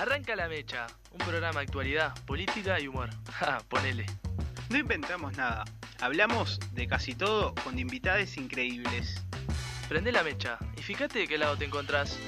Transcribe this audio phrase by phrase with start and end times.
[0.00, 3.10] Arranca la mecha, un programa de actualidad, política y humor.
[3.32, 4.06] Ja, ponele.
[4.70, 5.66] No inventamos nada.
[6.00, 9.22] Hablamos de casi todo con invitades increíbles.
[9.90, 12.18] Prende la mecha y fíjate de qué lado te encontrás.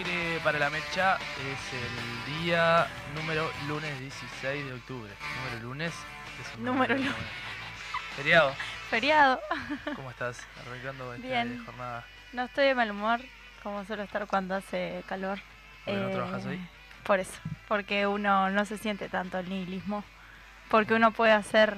[0.00, 5.12] Aire para la mecha es el día número lunes 16 de octubre.
[5.44, 5.92] Número lunes.
[6.40, 7.12] es un Número lunes.
[8.16, 8.54] Feriado.
[8.88, 9.40] Feriado.
[9.94, 10.40] ¿Cómo estás?
[10.66, 11.62] Arrancando esta Bien.
[11.66, 12.02] jornada.
[12.32, 13.20] No estoy de mal humor,
[13.62, 15.38] como suelo estar cuando hace calor.
[15.84, 16.60] ¿Por qué no Eh, trabajas hoy?
[17.04, 17.38] Por eso,
[17.68, 20.02] porque uno no se siente tanto el nihilismo,
[20.70, 21.76] porque uno puede hacer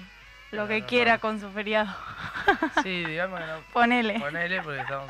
[0.52, 1.92] lo que quiera con su feriado.
[2.84, 3.60] Sí, digamos que no.
[3.72, 4.20] Ponele.
[4.20, 5.08] Ponele porque estamos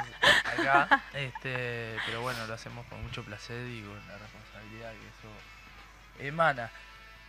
[0.53, 1.03] acá.
[1.15, 6.71] Este, pero bueno, lo hacemos con mucho placer y con la responsabilidad que eso emana.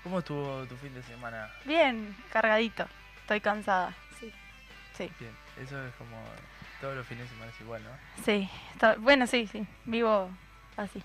[0.03, 1.49] ¿Cómo estuvo tu fin de semana?
[1.65, 2.85] Bien, cargadito.
[3.21, 3.93] Estoy cansada.
[4.19, 4.33] Sí.
[4.97, 5.11] Sí.
[5.19, 5.31] Bien,
[5.61, 6.17] eso es como
[6.81, 7.89] todos los fines de semana es igual, ¿no?
[8.25, 8.49] Sí.
[8.73, 9.65] Está- Bueno, sí, sí.
[9.85, 10.29] Vivo
[10.75, 11.01] así.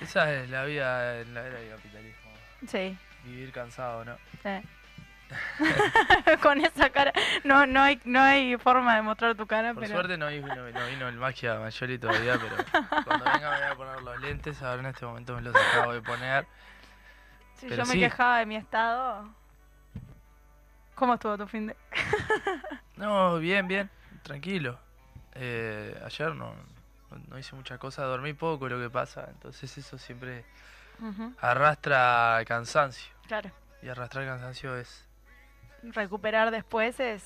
[0.00, 2.30] Esa es la vida en la era del capitalismo.
[2.68, 2.98] Sí.
[3.24, 4.16] Vivir cansado, ¿no?
[4.44, 4.62] eh.
[6.42, 7.12] con esa cara.
[7.44, 9.94] No, no hay, no hay forma de mostrar tu cara, Por pero.
[9.94, 12.56] suerte no vino, no vino el magia Mayoli todavía, pero
[13.04, 15.92] cuando venga me voy a poner los lentes, ahora en este momento me los acabo
[15.92, 16.46] de poner.
[17.54, 19.28] Si pero yo me quejaba de mi estado.
[20.94, 21.76] ¿Cómo estuvo tu fin de.?
[22.96, 23.90] No, bien, bien,
[24.22, 24.78] tranquilo.
[25.34, 26.54] Eh, ayer no,
[27.28, 30.44] no, hice mucha cosa, dormí poco lo que pasa, entonces eso siempre
[31.40, 33.12] arrastra cansancio.
[33.26, 33.50] Claro.
[33.82, 35.03] Y arrastrar cansancio es...
[35.92, 37.22] Recuperar después es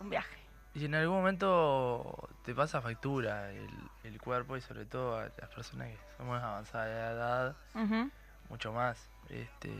[0.00, 0.36] un viaje.
[0.74, 3.70] Y en algún momento te pasa factura el,
[4.04, 8.10] el cuerpo y sobre todo a las personas que somos avanzadas de edad, Ujú,
[8.50, 9.08] mucho más.
[9.30, 9.72] Este,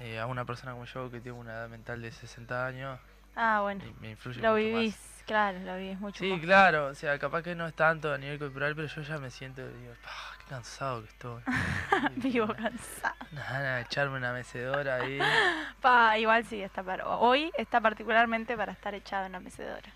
[0.00, 3.00] eh, a una persona como yo que tiene una edad mental de 60 años,
[3.36, 3.82] Ah, bueno.
[3.84, 5.13] me, me influye Lo mucho vivís, más.
[5.26, 6.40] Claro, lo vivís mucho Sí, más.
[6.40, 9.30] claro, o sea, capaz que no es tanto a nivel corporal, pero yo ya me
[9.30, 11.42] siento, digo, "Ah, qué cansado que estoy.
[12.16, 13.14] Vivo cansado.
[13.32, 15.18] Nada, de echarme una mecedora ahí.
[15.80, 17.06] Pa, igual sí, está para.
[17.08, 19.92] Hoy está particularmente para estar echado en la mecedora.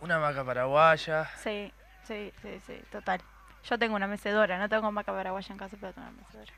[0.00, 1.30] Una maca paraguaya.
[1.36, 1.72] Sí,
[2.02, 3.20] sí, sí, sí, total.
[3.68, 6.52] Yo tengo una mecedora, no tengo maca paraguaya en casa, pero tengo una mecedora.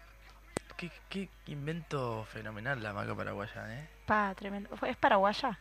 [0.76, 3.88] qué, qué invento fenomenal la maca paraguaya, ¿eh?
[4.06, 4.75] Pa, tremendo.
[4.76, 5.58] ¿Fue- ¿Es paraguaya?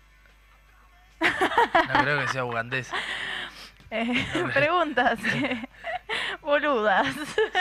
[1.21, 2.95] No creo que sea ugandesa.
[3.91, 5.19] Eh, No, preguntas.
[6.41, 7.07] Boludas.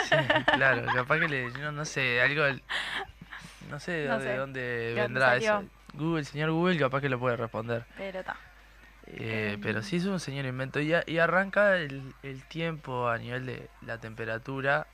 [0.09, 0.15] Sí,
[0.53, 1.49] claro, capaz que le.
[1.51, 2.43] No, no sé, algo.
[3.69, 4.37] No sé de No dónde, sé.
[4.37, 5.63] dónde ¿De dónde vendrá eso.
[5.93, 7.85] Google, el señor Google, capaz que lo puede responder.
[7.97, 8.35] Pero está.
[9.07, 9.61] Eh, Em.
[9.61, 10.79] pero sí es un señor invento.
[10.79, 14.87] Y, a- y arranca el, el tiempo a nivel de la temperatura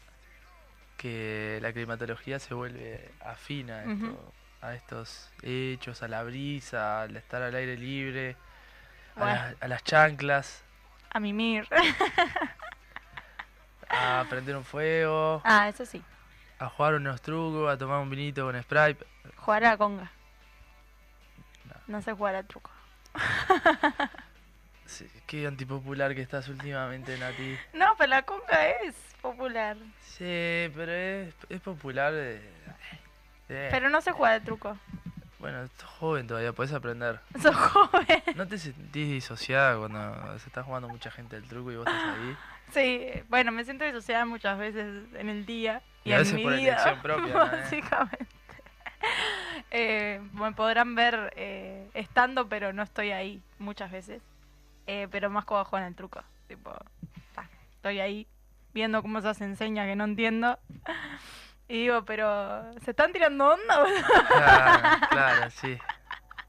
[0.97, 7.15] que la climatología se vuelve afina a, esto- a estos hechos, a la brisa, al
[7.17, 8.35] estar al aire libre,
[9.15, 10.63] a, las- a las chanclas,
[11.11, 11.67] A mimir.
[13.89, 16.01] a prender un fuego, ah, eso sí.
[16.59, 19.05] a jugar unos trucos, a tomar un vinito con Sprite.
[19.37, 20.11] Jugar a la conga.
[21.65, 21.73] No.
[21.87, 22.71] No sé jugar al truco.
[24.85, 27.57] Sí, qué antipopular que estás últimamente, Nati.
[27.71, 29.77] No, pero la conga es popular.
[30.01, 32.11] Sí, pero es, es popular.
[32.11, 32.41] de-
[33.47, 34.77] de- Pero no sé jugar al truco.
[35.41, 37.19] Bueno, sos joven todavía, podés aprender.
[37.41, 38.23] Sos joven.
[38.35, 42.17] ¿No te sentís disociada cuando se está jugando mucha gente el truco y vos estás
[42.17, 42.37] ahí?
[42.71, 46.35] Sí, bueno, me siento disociada muchas veces en el día y, Y a en veces
[46.35, 46.71] mi por vida.
[46.71, 47.33] elección propia.
[47.35, 48.27] Básicamente.
[49.71, 54.21] Eh, me podrán ver eh, estando, pero no estoy ahí muchas veces.
[54.87, 56.23] Eh, pero más como jugar el truco.
[56.47, 56.73] Tipo,
[57.35, 58.25] ta, estoy ahí
[58.73, 60.57] viendo cómo se enseña que no entiendo.
[61.71, 63.85] Y digo, pero ¿se están tirando onda?
[64.27, 65.79] Claro, claro, sí.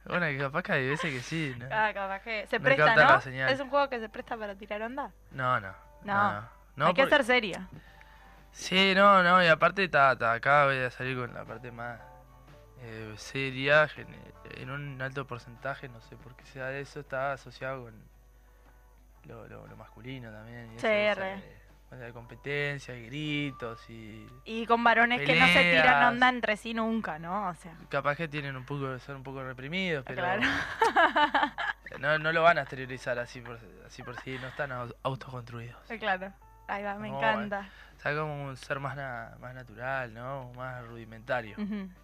[0.04, 1.66] Bueno, que capaz que hay veces que sí, ¿no?
[1.70, 3.02] ah, capaz que se Me presta, ¿no?
[3.02, 3.48] la señal.
[3.52, 5.12] Es un juego que se presta para tirar onda.
[5.30, 5.72] No, no.
[6.02, 6.32] No.
[6.32, 7.68] No, no, Hay que ser seria.
[8.50, 12.00] Sí, no, no, y aparte ta, ta, acá voy a salir con la parte más
[12.80, 13.88] eh, seria,
[14.56, 17.94] en un alto porcentaje, no sé por qué sea eso, está asociado con
[19.26, 20.72] lo, lo, lo masculino también.
[20.72, 21.20] Y Sí, eso,
[21.92, 26.56] eh, de competencia, y gritos y Y con varones que no se tiran onda entre
[26.56, 27.48] sí nunca, ¿no?
[27.48, 30.42] O sea, capaz que tienen un poco, son un poco reprimidos, pero claro.
[32.00, 35.76] no, no lo van a exteriorizar así por, así por sí, no están au- autoconstruidos.
[35.98, 36.32] Claro.
[36.68, 37.68] Ahí va, me No, encanta.
[37.98, 40.52] O sea, como un ser más, na- más natural, ¿no?
[40.54, 41.56] Más rudimentario.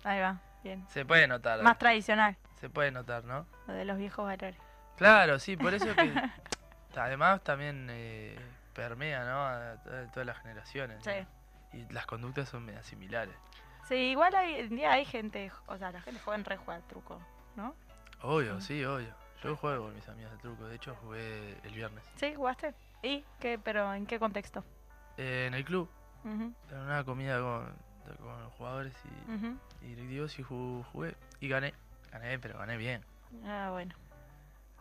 [0.05, 0.85] Ahí va, bien.
[0.88, 1.62] Se puede notar.
[1.62, 3.46] Más tradicional, Se puede notar, ¿no?
[3.67, 4.61] lo de los viejos valores.
[4.96, 6.12] Claro, sí, por eso que
[6.96, 8.37] además también eh,
[8.82, 9.44] permea, ¿no?
[9.46, 11.04] A, to- todas las generaciones.
[11.04, 11.12] ¿no?
[11.12, 11.26] Sí.
[11.78, 13.34] Y las conductas son medio similares.
[13.88, 16.86] Sí, igual hoy en día hay gente, o sea, la gente joven re juega al
[16.86, 17.20] truco,
[17.56, 17.75] ¿no?
[18.22, 19.12] Obvio, sí, obvio.
[19.42, 22.04] Yo juego con mis amigos de truco, de hecho jugué el viernes.
[22.16, 22.34] ¿Sí?
[22.34, 22.75] ¿Jugaste?
[23.02, 23.58] ¿Y qué?
[23.58, 24.64] ¿Pero en qué contexto?
[25.16, 25.90] Eh, en el club,
[26.25, 27.75] Ujú, en una comida con,
[28.19, 29.58] con los jugadores y, ujú.
[29.82, 31.75] y directivos y ju- jugué y gané.
[32.12, 33.04] Gané, pero gané bien.
[33.44, 33.94] Ah, bueno.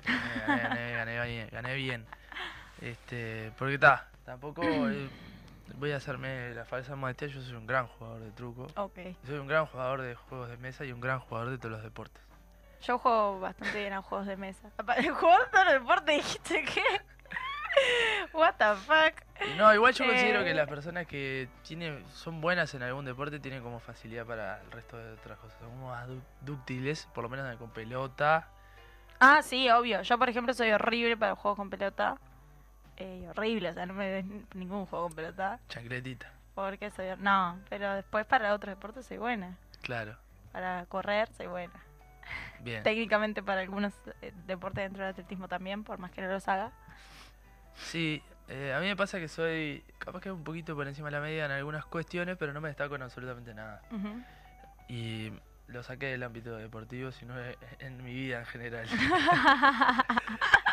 [0.06, 2.06] Gané, gané, gané, bien, gané bien.
[2.82, 5.10] Este, porque está, tampoco eh,
[5.78, 8.68] voy a hacerme la falsa modestia, yo soy un gran jugador de truco.
[9.26, 11.84] Soy un gran jugador de juegos de mesa y un gran jugador de todos los
[11.84, 12.22] deportes.
[12.84, 14.70] Yo juego bastante bien a juegos de mesa.
[14.78, 16.12] ¿Juego de todo el deporte?
[16.12, 16.84] ¿Dijiste qué?
[18.34, 19.24] What the fuck?
[19.58, 20.56] No, igual yo considero que Eh.
[20.56, 24.98] las personas que tienen, son buenas en algún deporte tienen como facilidad para el resto
[24.98, 25.58] de otras cosas.
[25.60, 26.08] Son como más
[26.42, 28.48] dúctiles, por lo menos con pelota.
[29.20, 30.02] Ah, sí, obvio.
[30.04, 32.18] Yo, por ejemplo, soy horrible para los juegos con pelota.
[32.98, 35.60] Eh, horrible, o sea, no me des ningún juego con pelota.
[35.70, 36.32] Chancletita.
[36.56, 37.08] Porque soy...
[37.20, 39.56] No, pero después para otros deportes soy buena.
[39.82, 40.18] Claro.
[40.52, 41.74] Para correr soy buena.
[42.62, 42.82] Bien.
[42.84, 46.72] Técnicamente para algunos eh, deportes dentro del atletismo también, por más que no los haga.
[47.76, 51.12] Sí, eh, a mí me pasa que soy capaz que un poquito por encima de
[51.12, 53.82] la media en algunas cuestiones, pero no me destaco en absolutamente nada.
[54.88, 55.32] Y
[55.68, 57.36] lo saqué del ámbito deportivo, sino
[57.80, 58.88] en mi vida en general.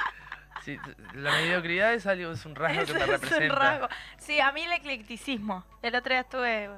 [0.65, 0.79] Sí,
[1.15, 3.55] la mediocridad es algo, es un rasgo que me es un representa.
[3.55, 3.89] rasgo.
[4.19, 5.65] Sí, a mí el eclecticismo.
[5.83, 6.71] El otro día estuve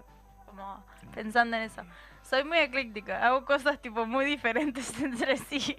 [0.46, 1.82] como pensando en eso.
[2.22, 5.76] Soy muy ecléctica, hago cosas tipo muy diferentes entre sí,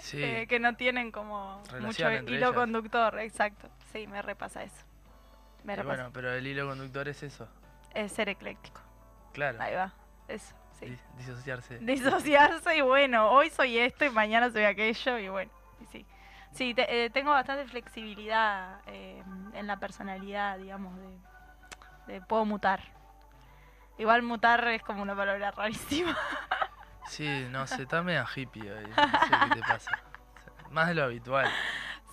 [0.00, 1.72] Sí, eh, que no tienen como mucho
[2.08, 2.52] Relación hilo ellas.
[2.52, 3.68] conductor, exacto.
[3.92, 4.86] Sí, me repasa eso.
[5.64, 5.96] Me repasa.
[5.96, 7.48] bueno, pero el hilo conductor es eso,
[7.92, 8.80] Es ser ecléctico.
[9.32, 9.60] claro.
[9.60, 9.92] Ahí va,
[10.28, 10.96] eso, sí.
[11.16, 11.78] disociarse.
[11.80, 15.50] Disociarse y bueno, hoy soy esto y mañana soy aquello y bueno,
[15.82, 16.06] y sí.
[16.52, 21.18] Sí, te- eh, tengo bastante flexibilidad eh, en la personalidad, digamos, de,
[22.14, 22.82] de puedo mutar.
[23.98, 26.16] Igual mutar es como una palabra rarísima.
[27.06, 28.88] Sí, no sé, está medio hippie hoy.
[28.88, 29.98] No sé qué te pasa.
[30.70, 31.48] Más de lo habitual.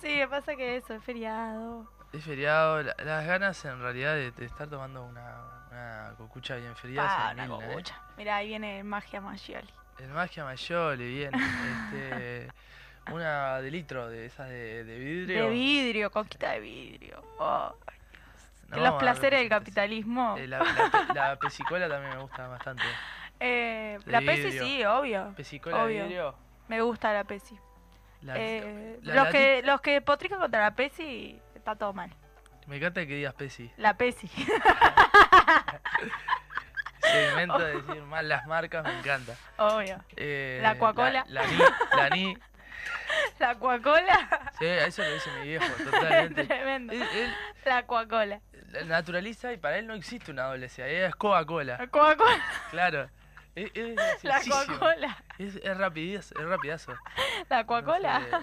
[0.00, 1.90] Sí, me pasa que eso, es feriado.
[2.12, 6.74] Es feriado, la- las ganas en realidad de, de estar tomando una, una cocucha bien
[6.76, 7.68] feriada Ah, una mil, ¿eh?
[7.68, 8.00] cocucha.
[8.16, 9.68] Mira, ahí viene magia Maggioli.
[9.98, 11.32] El Magia Mayole, bien.
[11.92, 12.48] Este,
[13.12, 15.44] una de litro de esas de, de vidrio.
[15.44, 17.22] De vidrio, coquita de vidrio.
[17.38, 17.74] Oh,
[18.68, 20.36] No, los placeres del capitalismo.
[20.38, 22.82] Eh, la, la la pesicola también me gusta bastante.
[23.38, 24.64] Eh, de la Pesi vidrio.
[24.64, 25.34] sí, obvio.
[25.36, 26.02] Pesicola de Obvio.
[26.04, 26.34] vidrio.
[26.68, 27.56] Me gusta la Pesi.
[28.22, 32.10] La- Eh, los, que, los que potrican contra la Pesi, está todo mal.
[32.66, 33.70] Me encanta que digas pesi.
[33.76, 34.28] La Pesi.
[37.02, 37.46] De
[37.86, 39.34] decir mal las marcas, me encanta.
[39.58, 40.02] obvio.
[40.16, 41.24] Eh, La Coca-Cola.
[41.28, 41.58] La, la ni,
[41.96, 42.36] la ni.
[43.38, 44.50] La Coca-Cola.
[44.58, 46.44] Sí, a eso lo dice mi viejo, totalmente.
[46.44, 46.92] Tremendo.
[46.92, 48.40] Él, él La Coca-Cola.
[48.72, 51.76] la naturaliza y para él no existe una doble C, es Coca-Cola.
[51.78, 52.44] La Coca-Cola.
[52.70, 53.10] Claro.
[53.54, 54.40] Es, es La.
[54.40, 55.16] Coca-Cola.
[55.38, 56.94] Es, es rapidazo, es rapidazo.
[57.48, 58.20] La No Coca-Cola.
[58.20, 58.36] sé.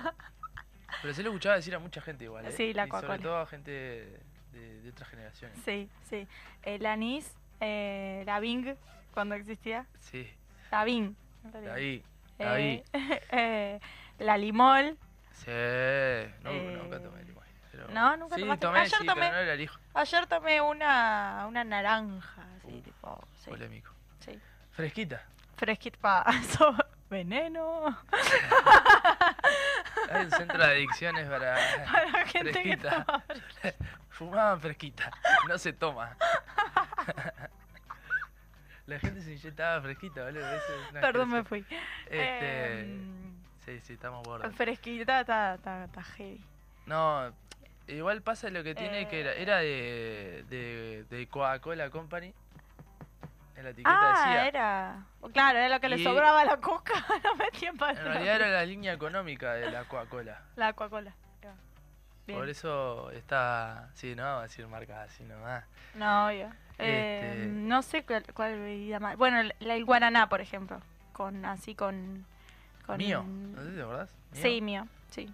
[1.01, 2.51] Pero se lo escuchaba decir a mucha gente igual, ¿eh?
[2.51, 3.23] Sí, la Y Sobre Coca-Cola.
[3.23, 3.71] todo a gente
[4.51, 5.57] de, de otras generaciones.
[5.65, 6.27] Sí, sí.
[6.61, 8.75] El anís, eh, la Bing,
[9.13, 9.85] cuando existía.
[9.99, 10.31] Sí,
[10.71, 11.15] La Bing.
[11.43, 12.03] de ahí,
[12.39, 12.83] Eh, ahí.
[13.31, 13.79] eh,
[14.19, 14.97] la limol.
[15.31, 15.47] Sí,
[16.41, 17.43] no, Eh, nunca tomé limón.
[17.71, 17.87] Pero...
[17.89, 18.65] no, nunca sí, tomaste.
[18.67, 19.21] tomé, Ayer sí, tomé.
[19.21, 19.79] pero no era el hijo.
[19.95, 23.91] Ayer tomé una, una naranja, así, Uh, tipo, sí, Polémico.
[24.19, 24.39] sí.
[24.71, 25.23] Fresquita.
[25.57, 26.75] Fresquita pa, eso,
[27.09, 27.97] veneno.
[30.11, 31.55] Hay un centro de adicciones para,
[31.91, 33.05] Para gente que fresquita.
[34.09, 35.11] Fumaban fresquita,
[35.49, 36.15] no se toma.
[38.85, 41.65] La gente se inyectaba fresquita, una Perdón, me fui.
[42.05, 44.53] Este, Em, sí, sí, estamos bordos.
[44.55, 46.43] fresquita está, está, está heavy.
[46.85, 47.31] No,
[47.87, 49.41] igual pasa lo que tiene que era, Eh.
[49.41, 52.33] era de, de, de Coca-Cola Company.
[53.55, 54.47] En la etiqueta Ah, decía.
[54.47, 55.05] era.
[55.31, 56.93] Claro, era lo que le sobraba a la coca.
[57.23, 60.41] no metían para En realidad era la línea económica de la Coca-Cola.
[60.55, 61.13] La Coca-Cola.
[62.25, 63.89] Por eso está.
[63.95, 65.65] Sí, no vamos a decir marcas así nomás.
[65.95, 66.49] No, obvio.
[66.79, 69.17] Eh, Este- no sé cuál, cuál bebida más.
[69.17, 70.79] Bueno, el, la- el guaraná, por ejemplo.
[71.11, 72.25] Con así con.
[72.85, 74.09] Con Mío, no sé si te acordás.
[74.33, 75.31] Sí, mío, sí.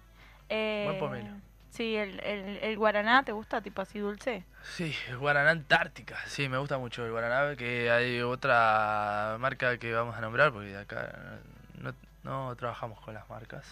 [0.48, 1.36] Eh, Buen pomelo.
[1.70, 3.60] Sí, el, el, el guaraná, ¿te gusta?
[3.60, 4.44] Tipo así dulce.
[4.74, 6.18] Sí, el Guaraná Antártica.
[6.26, 7.56] Sí, me gusta mucho el Guaraná.
[7.56, 11.38] Que hay otra marca que vamos a nombrar porque acá
[11.78, 13.64] no, no trabajamos con las marcas.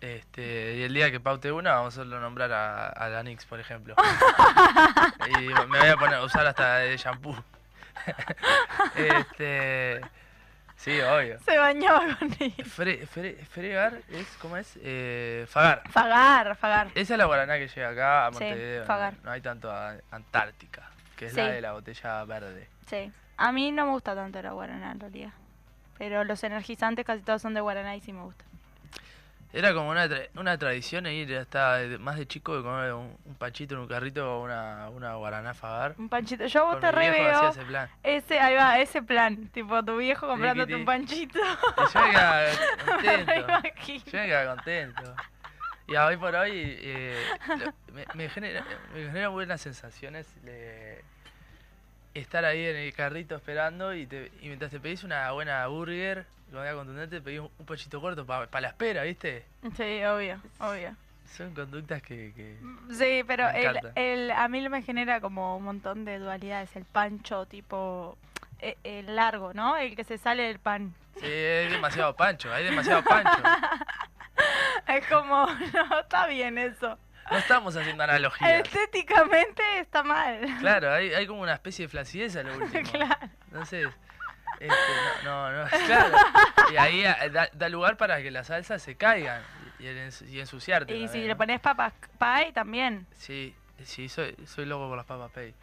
[0.00, 3.60] Este, y el día que paute una, vamos a nombrar a, a la Nix, por
[3.60, 3.94] ejemplo.
[5.38, 7.36] y me voy a poner a usar hasta de shampoo.
[8.96, 10.00] este,
[10.80, 11.38] sí, obvio.
[11.40, 12.30] Se bañaba con.
[12.30, 14.78] Fre- fre- fregar es, ¿cómo es?
[14.82, 15.82] Eh, fagar.
[15.90, 16.88] Fagar, fagar.
[16.94, 18.80] Esa es la guaraná que llega acá a Sí, Montevideo.
[18.80, 19.14] no- Fagar.
[19.22, 21.38] no, hay tanto a Antártica, que es Sí.
[21.40, 22.68] la de la botella verde.
[22.88, 23.12] Sí.
[23.36, 25.32] A mí no me gusta tanto la guaraná en realidad.
[25.98, 28.44] Pero los energizantes casi todos son de guaraná y sí me gusta.
[29.52, 33.34] Era como una, tra- una tradición ir hasta más de chico de comer un, un
[33.34, 35.94] panchito en un carrito o una, una guaraná fagar.
[35.98, 36.46] Un panchito.
[36.46, 37.48] Yo vos Con te reveo.
[37.50, 37.88] ese plan.
[38.04, 39.48] Ese, ahí va, ese plan.
[39.48, 41.40] Tipo, tu viejo comprándote un panchito.
[41.40, 42.46] Y yo me quedaba
[42.86, 43.42] contento.
[43.86, 45.14] Yo me quedaba contento.
[45.88, 47.20] Y hoy por hoy eh,
[47.92, 48.64] me, me genera,
[48.94, 50.28] me genera buenas sensaciones
[52.14, 56.26] estar ahí en el carrito esperando y, te, y mientras te pedís una buena burger,
[56.52, 59.44] comida contundente, te pedís un, un pochito corto para la espera, ¿viste?
[59.76, 60.94] Sí, obvio, obvio.
[61.36, 62.32] Son conductas que...
[62.34, 62.58] que-
[62.92, 66.74] Sí, pero el, el, a mí me genera como un montón de dualidades.
[66.74, 68.18] El pancho tipo
[68.58, 69.76] eh, el largo, ¿no?
[69.76, 70.92] El que se sale del pan.
[71.14, 73.30] Sí, es demasiado pancho, hay demasiado pancho.
[74.88, 76.98] Es como, no, está bien eso.
[77.30, 78.50] No estamos haciendo analogías.
[78.66, 80.40] Estéticamente está mal.
[80.60, 82.82] Claro, hay, hay como una especie de flacidez a lo último.
[82.92, 83.28] Claro.
[83.46, 83.88] Entonces,
[84.58, 84.74] este,
[85.24, 86.16] no, no, no, claro.
[86.72, 89.42] Y ahí ah, da, da lugar para que las salsas se caigan
[89.78, 90.94] y, y ens- y ensuciarte.
[90.96, 91.36] Y si le ¿no?
[91.36, 93.06] pones papas pie también.
[93.14, 95.54] Sí, sí, soy, soy loco por las papas pay.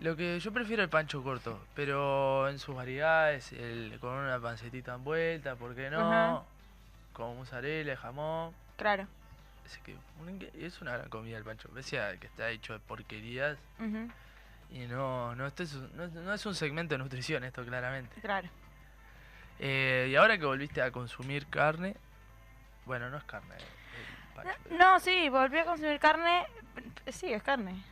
[0.00, 4.94] Lo que yo prefiero el pancho corto, pero en sus variedades, el, con una pancetita
[4.94, 6.00] envuelta, ¿por qué no?
[6.12, 6.42] Ajá.
[7.12, 8.54] Con mozzarella, jamón.
[8.76, 9.08] Claro.
[9.68, 11.68] Es, que un- es una gran comida el pancho.
[11.68, 13.58] Pese a que está hecho de porquerías
[14.70, 18.18] y no, no, esto es, un- no, no es un segmento de nutrición esto claramente.
[18.22, 18.48] Claro.
[19.58, 21.96] Eh, y ahora que volviste a consumir carne,
[22.86, 23.54] bueno, no es carne.
[24.34, 26.46] pero- No, sí, volví a consumir carne.
[27.08, 27.82] Sí, es carne.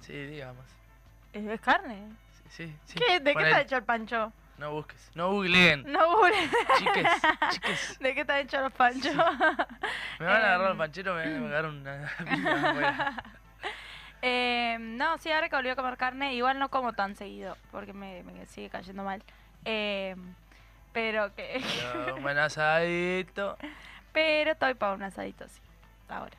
[0.00, 0.64] Sí, digamos.
[1.32, 2.08] Es, carne.
[2.32, 2.98] Sí, sí, sí.
[2.98, 3.20] ¿Qué?
[3.20, 4.32] ¿De qué está hecho el pancho?
[4.58, 5.82] No busques, no googleen.
[5.90, 6.34] No, google.
[6.78, 7.08] Chiques,
[7.50, 7.98] chiques.
[8.00, 9.14] ¿De qué están hechos los panchos?
[10.20, 10.68] Me van a agarrar Em.
[10.68, 13.22] los pancheros, me van a agarrar una.
[14.24, 17.92] Eh, no, sí, ahora que volví a comer carne, igual no como tan seguido, porque
[17.92, 19.20] me, me sigue cayendo mal.
[19.64, 20.14] Eh,
[20.92, 21.60] pero que.
[21.92, 23.56] Pero un buen asadito.
[24.12, 25.60] pero estoy para un asadito, sí.
[26.08, 26.36] Ahora,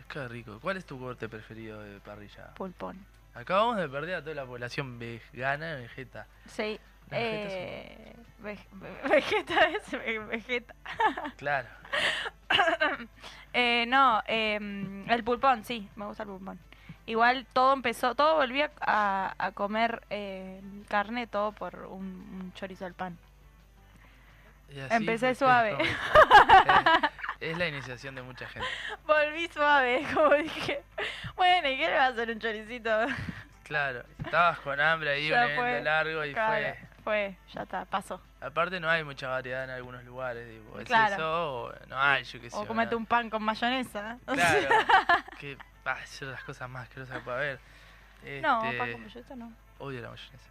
[0.00, 0.58] Es que rico.
[0.60, 2.54] ¿Cuál es tu corte preferido de parrilla?
[2.54, 3.06] pulpón.
[3.34, 6.26] Acabamos de perder a toda la población vegana y vegeta.
[6.48, 6.80] Sí.
[7.14, 10.74] Eh, veg- ve- vegeta es ve- vegeta.
[11.36, 11.68] Claro.
[13.54, 16.58] Eh, no, em, el pulpón, sí, me gusta el pulpón.
[17.04, 22.86] Igual todo empezó, todo volvía a, a comer eh, carne, todo por un, un chorizo
[22.86, 23.18] al pan.
[24.90, 25.72] Empecé suave.
[25.72, 27.08] es como-
[27.40, 28.66] es, la iniciación de mucha gente.
[29.06, 30.82] Volví suave, como dije.
[31.36, 32.90] Bueno, ¿y qué le va a hacer un choricito?
[33.64, 36.78] Claro, estabas con hambre ahí, Ya un evento largo y Claro, fue...
[37.02, 38.20] fue, ya está, pasó.
[38.40, 41.14] Aparte no hay mucha variedad en algunos lugares, tipo, ¿es Claro.
[41.14, 42.56] eso o no hay, yo qué sé.
[42.56, 44.18] O comete un pan con mayonesa.
[44.26, 44.68] Claro,
[45.40, 47.60] que ah, son las cosas más asquerosas que puede haber.
[48.42, 49.52] No, Este, pan con mayonesa no.
[49.78, 50.48] Odio la mayonesa,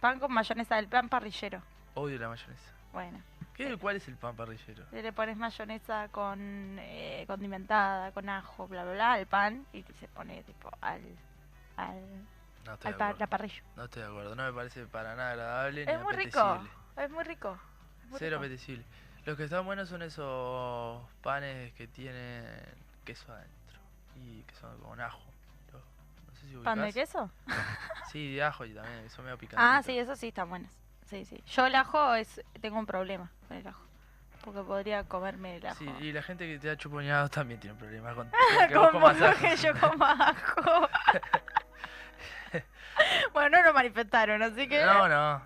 [0.00, 1.60] Pan con mayonesa, el pan parrillero.
[1.94, 2.72] odio la mayonesa.
[2.92, 3.20] Bueno,
[3.54, 4.84] ¿Qué, ¿Cuál es el pan parrillero?
[4.90, 6.38] le pones mayonesa con
[6.80, 11.02] eh, condimentada, con ajo, bla, bla, bla, al pan y se pone tipo al,
[11.76, 12.00] al,
[12.66, 13.62] No estoy al pa- la parrilla.
[13.76, 17.04] No estoy de acuerdo, no me parece para nada agradable ni Es muy rico, apetecible.
[17.04, 17.58] es muy rico.
[18.02, 18.40] es muy Cero rico.
[18.46, 18.84] apetecible.
[19.24, 22.44] Los que están buenos son esos panes que tienen
[23.04, 23.78] queso adentro
[24.16, 25.20] y que son con ajo.
[25.72, 25.82] Los-
[26.26, 27.30] No sé si ¿Pan de queso?
[28.12, 29.64] Sí, de ajo y también, que son medio picantes.
[29.66, 30.70] Ah, sí, eso sí están buenos.
[31.06, 31.42] Sí, sí.
[31.46, 33.82] Yo el ajo es, tengo un problema con el ajo.
[34.44, 35.76] Porque podría comerme el ajo.
[35.78, 38.38] Sí, y la gente que te da chuponeados también tiene problemas con, con
[38.68, 39.40] que vos Como comas ajo.
[39.40, 40.88] que yo coma ajo.
[43.32, 44.84] bueno, no lo manifestaron, así que.
[44.84, 45.42] No, no.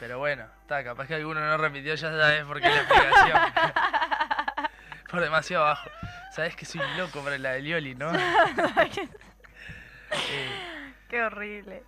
[0.00, 3.38] Pero bueno, está, capaz que alguno no repitió, ya sabes por qué la explicación.
[5.10, 5.88] por demasiado abajo.
[6.32, 8.12] Sabes que soy loco para la de Lioli, ¿no?
[10.10, 10.48] Eh,
[11.08, 11.82] Qué horrible.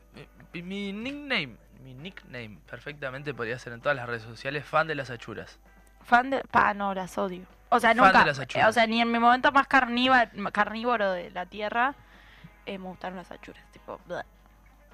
[0.52, 4.96] mi, mi nickname, mi nickname perfectamente podría ser en todas las redes sociales fan de
[4.96, 5.60] las achuras.
[6.04, 6.40] Fan de.
[6.50, 7.44] Pa, no, las odio.
[7.68, 8.20] O sea, Fan nunca.
[8.20, 8.68] de las achuras.
[8.68, 11.94] o sea, ni en mi momento más carnívoro de la tierra
[12.66, 13.62] eh, me gustaron las achuras.
[13.72, 13.98] Tipo.
[14.06, 14.22] bleh.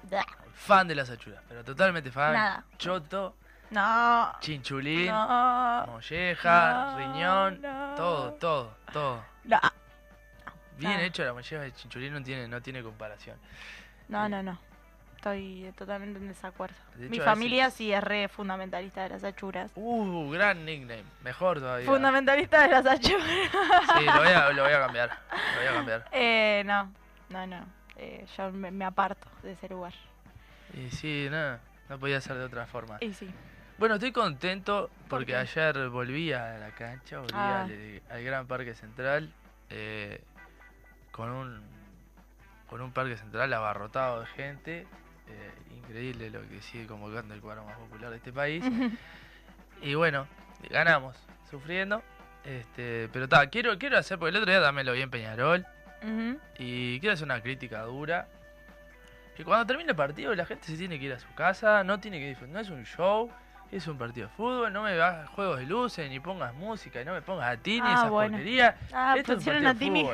[0.03, 0.23] Bleh.
[0.53, 2.33] Fan de las achuras, pero totalmente fan.
[2.33, 2.63] Nada.
[2.77, 3.35] Choto,
[3.71, 4.33] No.
[4.39, 5.85] chinchulín, No.
[5.87, 7.95] molleja, No, riñón, no.
[7.95, 9.23] todo, todo, todo.
[9.45, 9.59] No.
[10.77, 11.03] Bien Ah.
[11.03, 13.37] hecho la molleja de chinchulín no tiene, no tiene comparación.
[14.09, 14.57] No, no, no.
[15.15, 16.75] Estoy totalmente en desacuerdo.
[16.95, 19.71] De Mi hecho, familia veces- sí es re fundamentalista de las achuras.
[19.75, 21.05] Uh, gran nickname.
[21.23, 21.85] Mejor todavía.
[21.85, 23.25] Fundamentalista de las achuras.
[23.25, 25.09] Sí, lo voy a, lo voy a cambiar.
[25.55, 26.05] Lo voy a cambiar.
[26.11, 26.91] Eh, no,
[27.29, 27.65] no, no.
[27.97, 29.93] Eh, yo me, me aparto de ese lugar.
[30.73, 31.57] Y sí, no,
[31.89, 32.97] no podía ser de otra forma.
[33.01, 33.29] Y sí.
[33.77, 37.63] Bueno, estoy contento ¿Por porque ayer volví a la cancha, volví Ah.
[37.63, 39.31] al, al Gran Parque Central
[39.69, 40.21] eh,
[41.11, 41.61] con un
[42.69, 44.87] con un parque central abarrotado de gente.
[45.27, 48.63] eh, increíble lo que sigue convocando el cuadro más popular de este país.
[49.81, 50.27] Y bueno,
[50.69, 51.17] ganamos,
[51.49, 52.01] sufriendo.
[52.45, 55.65] Este, pero está, quiero, quiero hacer, porque el otro día también lo vi en Peñarol.
[56.57, 58.27] Y quiero hacer una crítica dura.
[59.35, 61.99] Que cuando termine el partido la gente se tiene que ir a su casa, no
[61.99, 63.31] tiene que disfrutar, no es un show,
[63.71, 67.05] es un partido de fútbol, no me hagas juegos de luces, ni pongas música, y
[67.05, 68.33] no me pongas a ti, ni Ah, esas bueno.
[68.37, 68.75] porquerías.
[68.93, 70.09] Ah, Esto es un pusieron partido a Tini.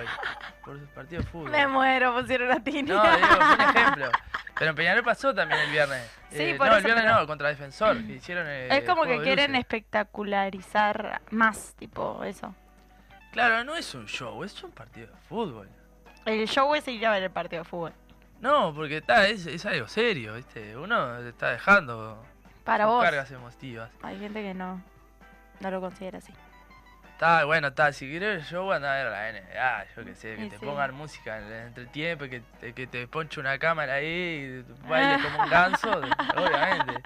[0.64, 1.52] Por partido de fútbol.
[1.52, 2.84] Me muero, pusieron a Tini.
[2.84, 4.12] No, digo, un ejemplo.
[4.58, 6.10] Pero en Peñarol pasó también el viernes.
[6.32, 9.04] Sí, Eh, por no, el viernes pero- no, contra Defensor, que hicieron eh, es como
[9.04, 12.56] que quieren espectacularizar más, tipo, eso.
[13.34, 15.68] Claro, no es un show, es un partido de fútbol.
[16.30, 17.94] El show es ir a ver el partido de fútbol.
[18.40, 20.78] No, porque está, es, es algo serio, ¿viste?
[20.78, 22.24] Uno está dejando
[22.64, 23.04] Para sus vos.
[23.04, 23.90] cargas emotivas.
[24.04, 24.80] Hay gente que no,
[25.60, 26.32] no lo considera así.
[27.14, 30.36] Está, bueno, está, si querés el show anda a ver la NBA, yo qué sé,
[30.36, 30.66] que Y te sí.
[30.66, 34.06] pongan música en el entretiempo, que, te- que te ponche una cámara ahí,
[34.64, 35.92] y bailes como un ganso,
[36.38, 37.02] obviamente.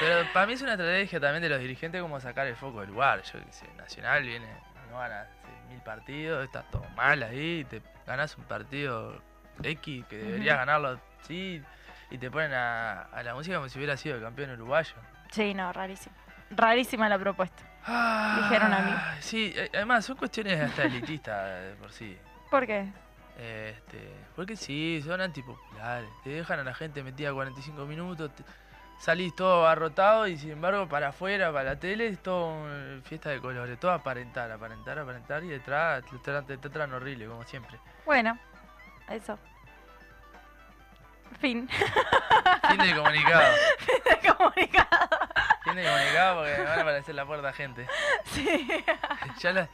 [0.00, 2.90] Pero para mí es una estrategia también de los dirigentes como sacar el foco del
[2.90, 3.22] lugar.
[3.22, 4.46] Yo qué sé, Nacional viene,
[4.90, 5.43] no gana hace
[5.74, 9.20] mil partidos, está todo mal ahí, te ganas un partido
[9.62, 11.62] X que deberías ganarlo, sí,
[12.10, 14.94] y te ponen a, a la música como si hubiera sido el campeón uruguayo.
[15.30, 16.14] Sí, no, rarísimo.
[16.50, 17.62] Rarísima la propuesta.
[18.42, 18.92] Dijeron a mí.
[18.94, 22.16] Ah, Sí, eh, además son cuestiones hasta elitistas de por sí.
[22.50, 22.86] ¿Por qué?
[23.36, 26.08] Este, porque sí, son antipopulares.
[26.22, 28.44] Te dejan a la gente metida 45 minutos, te-
[28.98, 33.30] salís todo abarrotado y sin embargo para afuera, para la tele, es todo una fiesta
[33.30, 33.78] de colores.
[33.78, 37.78] Todo aparentar, aparentar, aparentar y detrás te te tratan horrible, como siempre.
[38.06, 38.38] Bueno,
[39.08, 39.38] eso.
[41.40, 41.68] Fin.
[42.68, 43.54] Fin de comunicado.
[44.36, 45.08] Comunicado.
[45.64, 47.86] Fin de comunicado porque me van a aparecer la puerta gente.
[48.26, 48.68] Sí.
[49.40, 49.68] Ya la-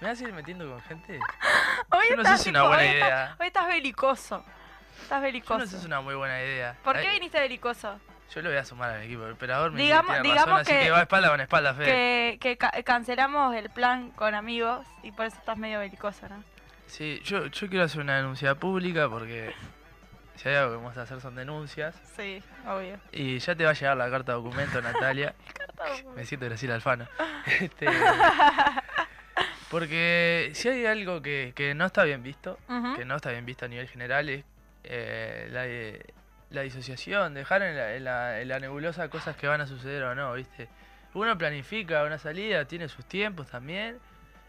[0.00, 1.18] ¿Me vas a ir metiendo con gente?
[1.90, 3.36] Hoy Yo no sé si es una buena hoy estás- idea.
[3.38, 4.44] hoy estás belicoso.
[5.02, 5.58] Estás Yo belicoso.
[5.58, 6.76] no sé si es una muy buena idea.
[6.82, 7.98] ¿Por Ay, qué viniste belicoso?
[8.34, 9.24] Yo lo voy a sumar a mi equipo.
[9.24, 11.40] El operador me Digamos- dice que tiene razón, digamos así que- que va espalda con
[11.40, 11.86] espalda, Fede.
[11.86, 16.42] Que, que ca- cancelamos el plan con amigos y por eso estás medio belicoso, ¿no?
[16.86, 19.52] Sí, yo, yo quiero hacer una denuncia pública porque
[20.36, 21.94] si hay algo que vamos a hacer son denuncias.
[22.16, 22.98] Sí, obvio.
[23.12, 25.34] Y ya te va a llegar la carta de documento, Natalia.
[26.16, 27.06] Me siento Graciela Alfano.
[27.60, 27.86] Este,
[29.70, 32.58] Porque si hay algo que, que no está bien visto,
[32.96, 34.44] que no está bien visto a nivel general, es
[34.84, 35.66] eh, la,
[36.50, 40.02] la disociación, dejar en la, en, la, en la nebulosa cosas que van a suceder
[40.04, 40.68] o no, ¿viste?
[41.14, 43.98] Uno planifica una salida, tiene sus tiempos también,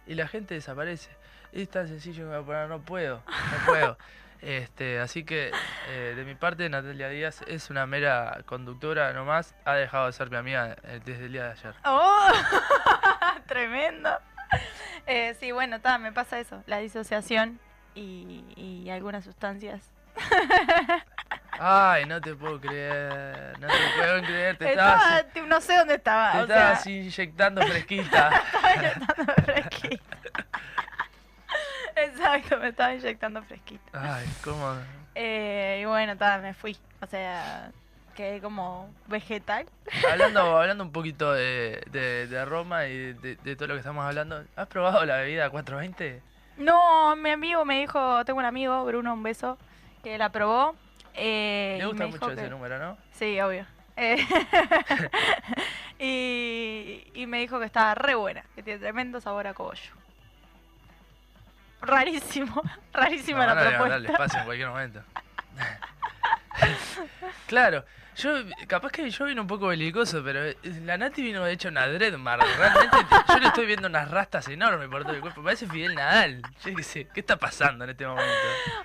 [0.06, 1.10] y la gente desaparece.
[1.52, 3.98] Es tan sencillo como poner, no puedo, no puedo.
[4.40, 5.52] Este, así que
[5.90, 10.30] eh, de mi parte Natalia Díaz es una mera conductora nomás, ha dejado de ser
[10.30, 11.74] mi amiga eh, desde el día de ayer.
[11.86, 12.28] ¡Oh!
[13.48, 14.12] Tremendo.
[15.08, 17.60] Eh, sí, bueno, ta, me pasa eso, la disociación
[17.96, 19.92] y, y algunas sustancias.
[21.60, 25.96] Ay, no te puedo creer, no te puedo creer, te Estaba, estabas, no sé dónde
[25.96, 26.32] estaba.
[26.34, 28.30] te o estabas sea, inyectando fresquita.
[28.54, 30.18] estaba inyectando fresquita.
[31.96, 33.92] Exacto, me estaba inyectando fresquita.
[33.94, 34.76] Ay, cómo...
[35.16, 36.78] Eh, y bueno, ta, me fui.
[37.02, 37.72] O sea,
[38.16, 39.66] quedé como vegetal.
[40.12, 44.06] Hablando, hablando un poquito de, de, de Roma y de, de todo lo que estamos
[44.06, 46.22] hablando, ¿has probado la bebida 420?
[46.58, 49.58] No, mi amigo me dijo, tengo un amigo, Bruno, un beso,
[50.04, 50.76] que la probó.
[51.20, 52.98] Eh, Le gusta me mucho ese que- número, ¿no?
[53.12, 53.66] Sí, obvio.
[53.96, 54.18] Eh,
[56.00, 59.92] y, y me dijo que estaba re buena, que tiene tremendo sabor a cogollo.
[61.82, 62.62] Rarísimo,
[62.94, 64.24] rarísima No, la van a levantar el propuesta.
[64.24, 65.02] espacio en cualquier momento.
[67.48, 67.86] claro,
[68.18, 68.34] yo
[68.68, 71.88] capaz que yo vine un poco belicoso, pero eh, la Nati vino de hecho una
[71.88, 72.40] Dreadmar.
[72.40, 75.44] Realmente te- yo le estoy viendo unas rastas enormes por todo el cuerpo.
[75.44, 76.42] Parece Fidel Nadal.
[76.66, 78.32] Yo qué sé, ¿qué está pasando en este momento?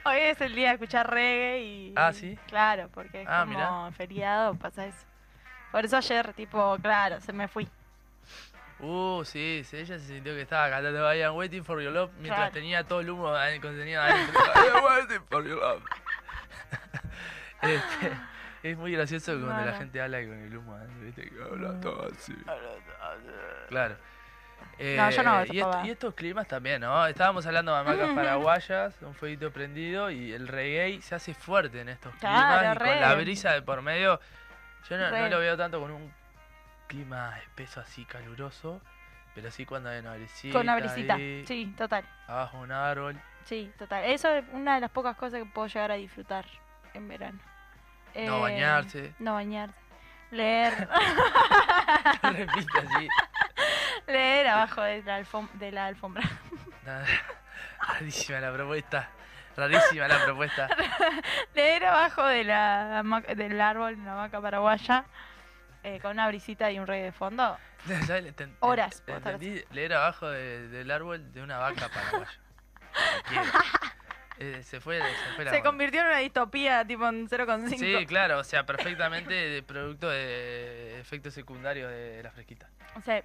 [0.05, 1.93] Hoy es el día de escuchar reggae y...
[1.97, 2.39] Ah, ¿sí?
[2.49, 3.93] Claro, porque es Ah, como mirá.
[3.97, 5.05] feriado, pasa eso.
[5.71, 7.67] Por eso ayer, tipo, claro, se me fui.
[8.81, 12.11] Uh, sí, sí, ella se sintió que estaba cantando I am waiting for your love
[12.15, 12.53] mientras Claro.
[12.53, 14.41] tenía todo el humo ahí contenido adentro.
[14.57, 15.83] I am waiting for your love.
[17.63, 18.11] Este,
[18.63, 21.29] es muy gracioso cuando la gente habla con el humo ¿viste?
[21.29, 22.35] Que habla todo así.
[23.69, 23.97] Claro.
[24.79, 27.07] No, yo no Eh, y, esto- y estos climas también, ¿no?
[27.07, 31.89] Estábamos hablando de hamacas paraguayas, un fueguito prendido y el reggae se hace fuerte en
[31.89, 34.21] estos Claro, climas y con la brisa de por medio.
[34.89, 36.13] Yo no, no lo veo tanto con un
[36.89, 38.81] clima espeso así caluroso,
[39.35, 40.53] pero sí cuando hay una brisita.
[40.53, 41.15] Con una brisita.
[41.15, 42.05] ahí, Sí, total.
[42.27, 43.21] Abajo un árbol.
[43.45, 44.05] Sí, total.
[44.05, 46.45] Eso es una de las pocas cosas que puedo llegar a disfrutar
[46.95, 47.39] en verano.
[48.15, 49.13] No bañarse.
[49.19, 49.75] No bañarse.
[50.31, 50.89] Leer.
[52.23, 53.09] Repite así.
[54.07, 56.23] leer abajo de la, alfom- de la alfombra.
[56.85, 57.07] Nada.
[57.89, 59.09] Rarísima la propuesta.
[59.57, 60.69] Rarísima la propuesta.
[61.55, 63.03] leer abajo de la,
[63.37, 65.05] del árbol de la vaca paraguaya.
[65.85, 67.59] eh, con una brisita y un reggae de fondo.
[68.61, 72.31] Horas entendí leer abajo de- del árbol de una vaca paraguaya.
[74.39, 77.77] Eh, se fue, se fue la Se convirtió en una distopía tipo en 0,5.
[77.79, 82.69] Sí, claro, o sea, perfectamente de producto de efectos secundarios de la fresquita.
[82.97, 83.23] O sea,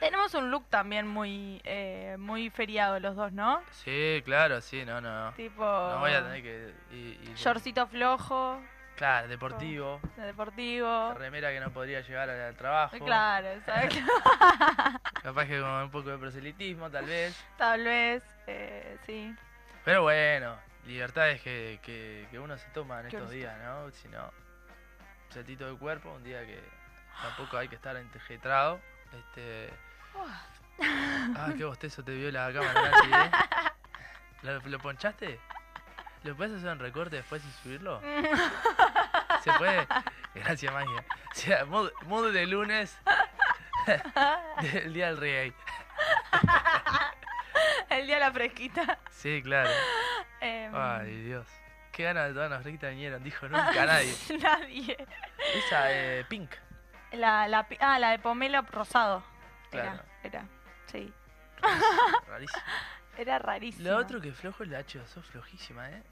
[0.00, 3.62] tenemos un look también muy, eh, muy feriado los dos, ¿no?
[3.70, 5.32] Sí, claro, sí, no, no.
[5.36, 5.62] Tipo.
[5.64, 8.60] No voy a tener que ir- Shortcito flojo,
[8.96, 10.00] Claro, deportivo.
[10.16, 11.14] de deportivo.
[11.14, 12.96] Remera que no podría llegar al, al trabajo.
[13.04, 13.98] Claro, exacto.
[15.22, 17.36] Capaz que con un poco de proselitismo, tal vez.
[17.58, 19.34] Tal vez, eh, sí.
[19.86, 23.88] Pero bueno, libertades que, que, que uno se toma en estos días, ¿no?
[23.92, 26.60] Si no, un saltito de cuerpo, un día que
[27.22, 28.80] tampoco hay que estar entejetrado.
[29.16, 29.72] Este.
[31.36, 33.30] Ah, qué bostezo te vio la cámara, Nancy, ¿eh?
[34.42, 35.38] ¿Lo, lo ponchaste?
[36.24, 38.00] ¿Lo puedes hacer en recorte después y subirlo?
[39.44, 39.86] ¿Se puede?
[40.34, 41.04] Gracias, magia.
[41.30, 42.98] O sea, mood, mood de lunes
[44.62, 45.54] del día del reggae.
[48.06, 48.98] El día la fresquita.
[49.10, 49.68] Sí, claro.
[50.40, 51.44] Em, Ay, Dios.
[51.90, 54.14] Qué ganas de todas las fresquitas vinieron, dijo nunca nadie.
[54.40, 54.96] Nadie.
[55.56, 56.52] Esa, eh, Pink.
[57.10, 59.24] La, la, ah, la de pomelo rosado.
[59.72, 60.04] Claro.
[60.22, 60.44] Era, era.
[60.86, 61.12] Sí.
[62.28, 62.62] Rarísimo.
[63.18, 63.88] Era rarísimo.
[63.88, 66.02] Lo otro que flojo es la H2O, flojísima, ¿eh?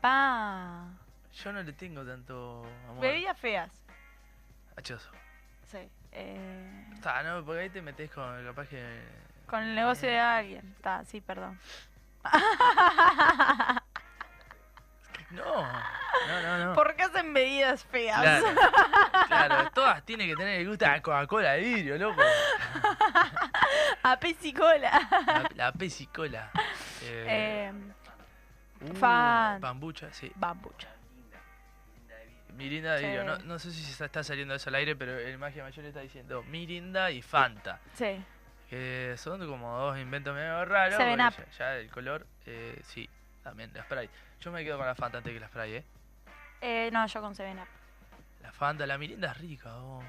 [0.00, 0.88] Pa.
[1.34, 3.00] Yo no le tengo tanto amor.
[3.00, 3.70] Bebidas feas.
[4.74, 5.12] H2O.
[5.70, 5.88] Sí.
[6.10, 9.27] Eh, Está, no, porque ahí te metes con capaz que.
[9.48, 10.72] Con el negocio de alguien.
[10.76, 11.58] Está, sí, perdón.
[15.30, 16.74] No, no, no, no.
[16.74, 18.20] ¿Por qué hacen bebidas feas?
[18.22, 18.46] Claro,
[19.26, 22.22] claro, todas tienen que tener el gusto la Coca-Cola de vidrio, loco.
[24.02, 25.08] A Pepsi-Cola.
[25.26, 26.50] La, la Pepsi-Cola.
[27.02, 27.72] Eh, Eh,
[28.90, 29.60] uh, fan.
[29.60, 30.32] Bambucha, sí.
[30.34, 30.88] bambucha.
[32.54, 33.20] Mirinda de vidrio.
[33.36, 33.42] Sí.
[33.42, 36.00] No, no sé si se está saliendo eso al aire, pero el Magia Mayor está
[36.00, 37.80] diciendo Mirinda y Fanta.
[37.94, 38.24] Sí.
[38.68, 40.96] Que son como dos inventos medio raros.
[40.96, 41.32] Seven Up.
[41.36, 43.08] Ya, ya el color, eh, sí,
[43.42, 44.10] también la Sprite.
[44.40, 45.84] Yo me quedo con la Fanta antes que la Sprite, ¿eh?
[46.60, 47.68] Eh, no, yo con Seven Up.
[48.42, 50.02] La Fanta, la Mirinda es rica, oh.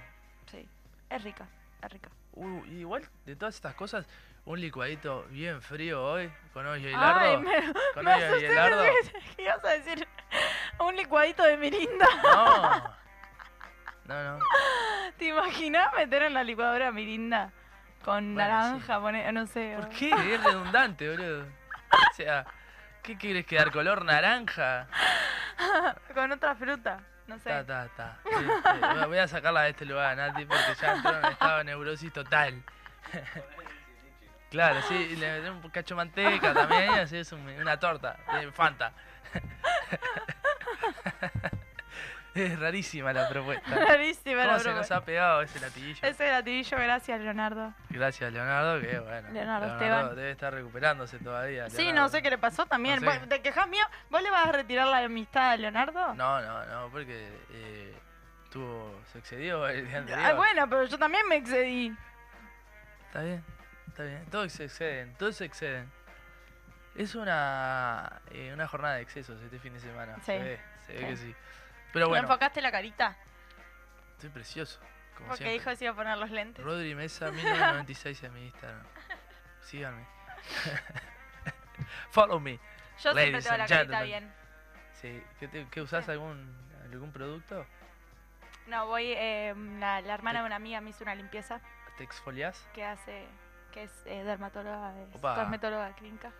[0.51, 0.67] Sí.
[1.09, 1.47] Es rica.
[1.75, 2.09] Está rico.
[2.33, 4.05] Uh, igual de todas estas cosas,
[4.45, 7.39] un licuadito bien frío hoy, con hoyo y lardo.
[7.41, 8.83] me, Con me y lardo.
[9.37, 10.07] que ibas a decir
[10.79, 12.07] un licuadito de mirinda.
[12.23, 12.99] No.
[14.05, 14.43] No, no.
[15.19, 17.53] ¿Te imaginas meter en la licuadora mirinda
[18.03, 19.75] con Bueno, naranja, pone- no sé.
[19.77, 20.09] ¿Por o- qué?
[20.33, 21.43] Es redundante, boludo.
[21.43, 22.45] O sea,
[23.03, 23.71] ¿qué quieres quedar?
[23.71, 24.87] ¿Color naranja?
[26.13, 27.49] Con otra fruta, no sé.
[27.49, 28.17] Ta, ta, ta.
[28.23, 29.05] Sí, sí.
[29.07, 32.63] Voy a sacarla de este lugar, Nati, porque ya entró en estado de neurosis total.
[34.49, 38.51] Claro, sí, le metés un cacho de manteca también así es un- una torta de
[38.51, 38.93] Fanta.
[42.35, 43.69] Es rarísima la propuesta.
[43.87, 44.79] Rarísima la ¿Cómo se broma.
[44.79, 45.99] nos ha pegado ese latiguillo?
[46.07, 47.73] Ese gatillo, gracias Leonardo.
[47.89, 49.29] Gracias, Leonardo, que bueno.
[49.31, 50.15] Leonardo Esteban.
[50.15, 51.69] debe estar recuperándose todavía.
[51.69, 52.01] Sí, Leonardo.
[52.01, 53.03] no sé qué le pasó también.
[53.03, 53.19] No sé.
[53.19, 53.83] ¿Vos ¿Te quejas mío?
[54.09, 56.13] ¿Vos le vas a retirar la amistad a Leonardo?
[56.13, 57.95] No, no, no, porque eh,
[58.51, 60.25] tuvo, se excedió el día anterior.
[60.25, 61.95] Ah, bueno, pero yo también me excedí.
[63.07, 63.43] Está bien,
[63.87, 64.25] está bien.
[64.29, 65.91] Todos se exceden, todos se exceden.
[66.95, 70.15] Es una, eh, una jornada de excesos este fin de semana.
[70.17, 71.05] Sí, Se ve, se ve sí.
[71.05, 71.35] que sí.
[71.93, 73.15] Pero ¿No bueno, enfocaste la carita?
[74.11, 74.79] estoy precioso.
[75.15, 75.53] Como Porque siempre.
[75.53, 76.63] dijo que se iba a poner los lentes.
[76.63, 78.83] Rodri Mesa 1996 en mi Instagram.
[79.61, 80.05] Síganme.
[82.11, 82.59] Follow me.
[83.03, 84.31] Yo siempre tengo la carita bien.
[84.93, 85.23] Sí.
[85.39, 87.65] ¿Qué, te- qué usás algún, algún producto?
[88.67, 91.59] No, voy, eh, la, la hermana de una amiga me hizo una limpieza
[91.97, 92.67] ¿Te exfoliás?
[92.73, 93.25] que hace,
[93.71, 96.31] que es eh, dermatóloga, es cosmetóloga clínica.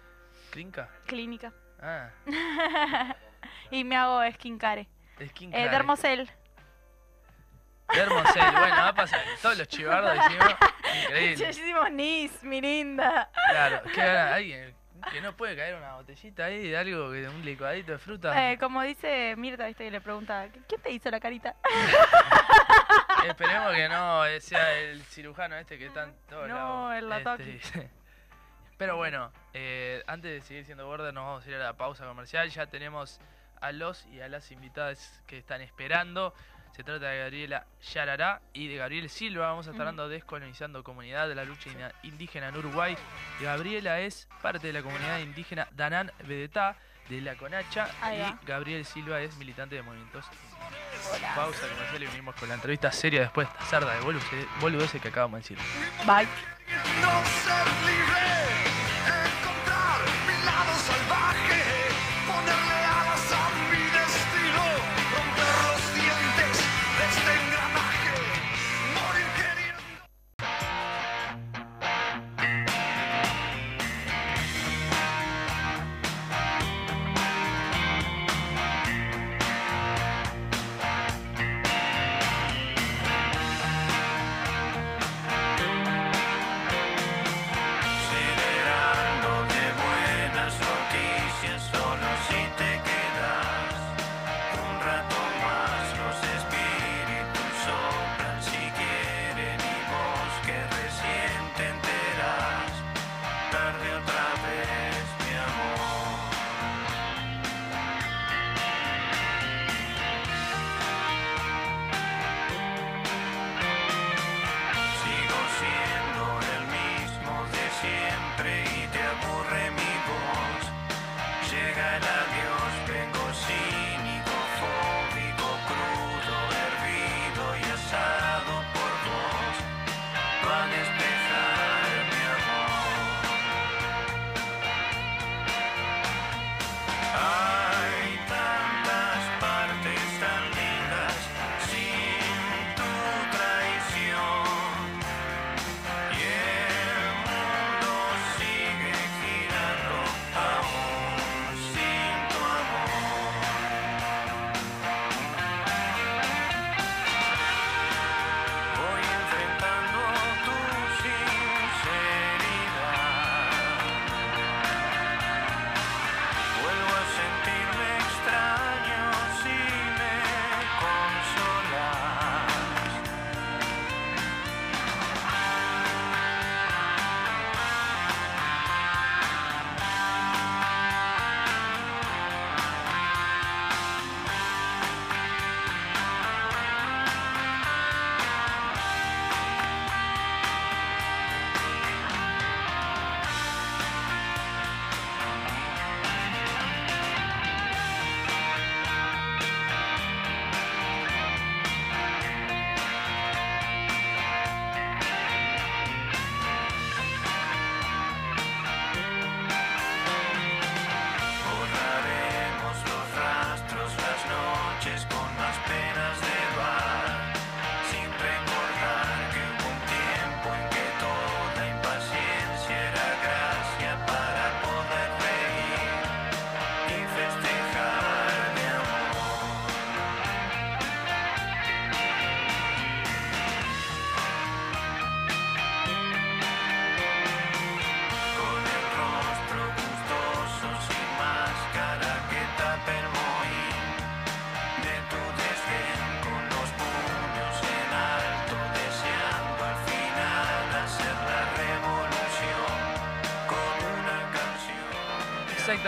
[0.51, 0.89] ¿Clinca?
[1.05, 1.51] Clínica.
[1.81, 2.09] Ah,
[3.71, 4.87] y me hago skincare.
[5.19, 6.29] Eh, Dermocel.
[7.93, 9.19] Dermocel, bueno, va a pasar.
[9.41, 10.55] Todos los chivardos decimos.
[11.03, 11.45] Increíble.
[11.47, 13.29] Muchísimos nis, mi linda.
[13.49, 14.75] Claro, que haga alguien
[15.11, 18.51] que no puede caer una botellita ahí de algo, que un licuadito de fruta.
[18.51, 21.55] Eh, como dice Mirta, viste, que le pregunta, ¿quién te hizo la carita?
[23.27, 26.55] Esperemos que no eh, sea el cirujano este que está en todos No,
[26.89, 26.95] lados.
[26.95, 27.49] el Latoki.
[27.51, 27.89] Este,
[28.77, 32.05] Pero bueno, eh, antes de seguir siendo gorda, nos vamos a ir a la pausa
[32.05, 32.49] comercial.
[32.49, 33.19] Ya tenemos
[33.61, 36.33] a los y a las invitadas que están esperando.
[36.75, 39.47] Se trata de Gabriela Yarará y de Gabriel Silva.
[39.47, 39.89] Vamos a estar Ujú.
[39.89, 41.69] hablando de Descolonizando Comunidad de la lucha
[42.03, 42.95] indígena en Uruguay.
[43.41, 46.77] Gabriela es parte de la comunidad indígena Danán Vedetá
[47.09, 48.45] de la Conacha y.
[48.45, 50.25] Gabriel Silva es militante de movimientos.
[51.35, 54.01] Pausa comercial y venimos con la entrevista seria después de esta cerda de
[54.61, 55.57] boludeces que acabamos de decir.
[56.05, 56.27] Bye.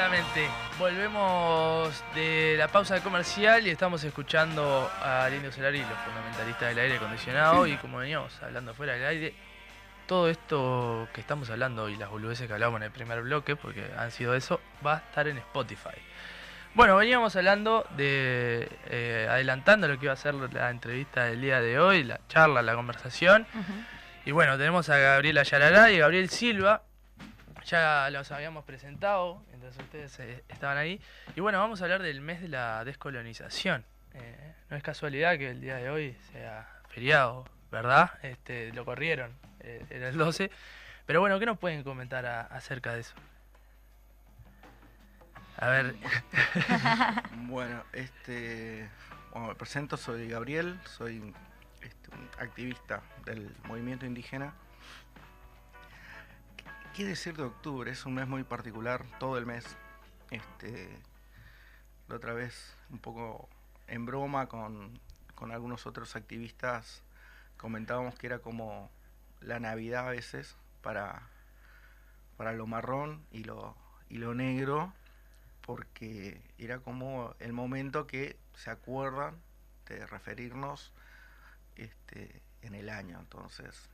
[0.02, 0.50] Exactamente.
[0.80, 6.96] Volvemos de la pausa comercial y estamos escuchando al Indio Solari, los fundamentalistas del aire
[6.96, 7.68] acondicionado.
[7.68, 9.36] Y como veníamos hablando fuera del aire,
[10.08, 13.92] todo esto que estamos hablando y las boludeces que hablamos en el primer bloque, porque
[13.96, 15.90] han sido eso, va a estar en Spotify.
[16.74, 18.70] Bueno, veníamos hablando de.
[18.88, 22.64] eh, adelantando lo que iba a ser la entrevista del día de hoy, la charla,
[22.64, 23.46] la conversación.
[24.26, 26.82] Y bueno, tenemos a Gabriela Yarará y Gabriel Silva.
[27.66, 31.00] Ya los habíamos presentado, entonces ustedes eh, estaban ahí.
[31.36, 33.86] Y bueno, vamos a hablar del mes de la descolonización.
[34.14, 38.12] Eh, no es casualidad que el día de hoy sea feriado, ¿verdad?
[38.24, 40.50] Este, lo corrieron, eh, era el 12.
[41.06, 43.14] Pero bueno, ¿qué nos pueden comentar a- acerca de eso?
[45.58, 45.96] A ver,
[47.48, 48.90] Bueno, este,
[49.36, 51.34] me presento, soy Gabriel, soy
[51.82, 54.54] este, un activista del movimiento indígena.
[56.94, 57.90] ¿Qué decir de octubre?
[57.90, 59.78] Es un mes muy particular, todo el mes.
[60.30, 60.90] Este,
[62.10, 63.48] la otra vez, un poco
[63.88, 65.00] en broma con,
[65.34, 67.02] con algunos otros activistas,
[67.56, 68.92] comentábamos que era como
[69.40, 71.30] la Navidad a veces para,
[72.36, 73.78] para lo marrón y lo,
[74.10, 74.94] y lo negro
[75.62, 79.42] porque era como el momento que se acuerdan
[79.88, 80.92] de referirnos
[81.78, 83.18] este, en el año.
[83.18, 83.90] Entonces,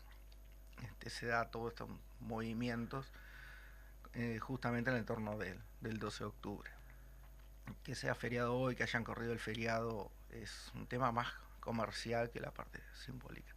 [0.82, 3.12] este, se da todos estos movimientos
[4.14, 6.72] eh, justamente en el entorno del, del 12 de octubre.
[7.84, 11.28] Que sea feriado hoy, que hayan corrido el feriado, es un tema más
[11.60, 13.54] comercial que la parte simbólica.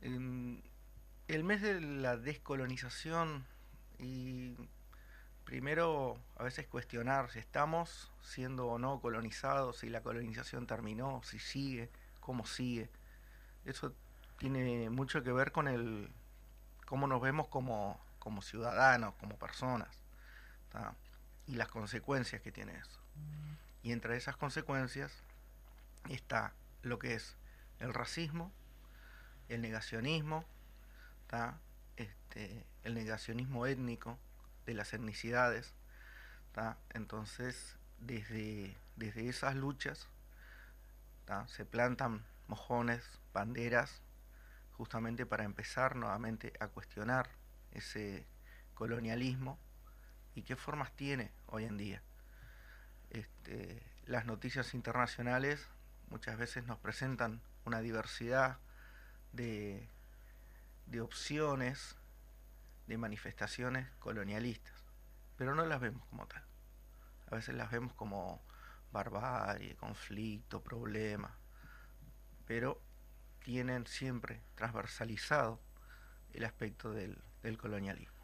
[0.00, 3.44] El mes de la descolonización
[3.98, 4.54] y
[5.44, 11.38] primero a veces cuestionar si estamos siendo o no colonizados, si la colonización terminó, si
[11.38, 12.88] sigue, cómo sigue.
[13.64, 13.92] Eso
[14.38, 16.08] tiene mucho que ver con el
[16.90, 19.88] cómo nos vemos como, como ciudadanos, como personas,
[21.46, 22.98] y las consecuencias que tiene eso.
[23.84, 25.12] Y entre esas consecuencias
[26.08, 27.36] está lo que es
[27.78, 28.50] el racismo,
[29.48, 30.44] el negacionismo,
[31.96, 34.18] este, el negacionismo étnico,
[34.66, 35.72] de las etnicidades.
[36.92, 40.08] Entonces, desde, desde esas luchas
[41.46, 44.02] se plantan mojones, banderas,
[44.80, 47.28] justamente para empezar nuevamente a cuestionar
[47.70, 48.26] ese
[48.72, 49.58] colonialismo
[50.34, 52.02] y qué formas tiene hoy en día.
[53.10, 55.68] Este, las noticias internacionales
[56.08, 58.56] muchas veces nos presentan una diversidad
[59.32, 59.86] de,
[60.86, 61.96] de opciones,
[62.86, 64.82] de manifestaciones colonialistas,
[65.36, 66.42] pero no las vemos como tal.
[67.30, 68.40] A veces las vemos como
[68.92, 71.36] barbarie, conflicto, problema,
[72.46, 72.80] pero
[73.44, 75.60] tienen siempre transversalizado
[76.32, 78.20] el aspecto del, del colonialismo.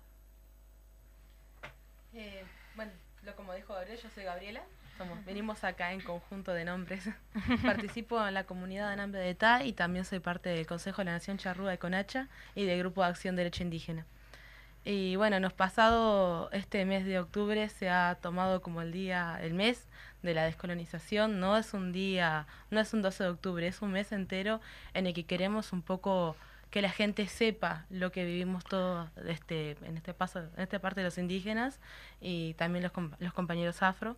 [2.13, 4.63] Eh, bueno, lo como dijo Gabriel, yo soy Gabriela.
[4.97, 7.09] Somos, venimos acá en conjunto de nombres.
[7.63, 11.07] Participo en la comunidad de Nambre de Ta y también soy parte del Consejo de
[11.07, 14.07] la Nación Charrúa de Conacha y del Grupo de Acción Derecho Indígena.
[14.89, 19.53] Y bueno, nos pasado este mes de octubre se ha tomado como el día, el
[19.53, 19.89] mes
[20.23, 21.41] de la descolonización.
[21.41, 24.61] No es un día, no es un 12 de octubre, es un mes entero
[24.95, 26.37] en el que queremos un poco
[26.71, 31.01] que la gente sepa lo que vivimos todos este, en este paso, en esta parte
[31.01, 31.81] de los indígenas
[32.21, 34.17] y también los, los compañeros afro,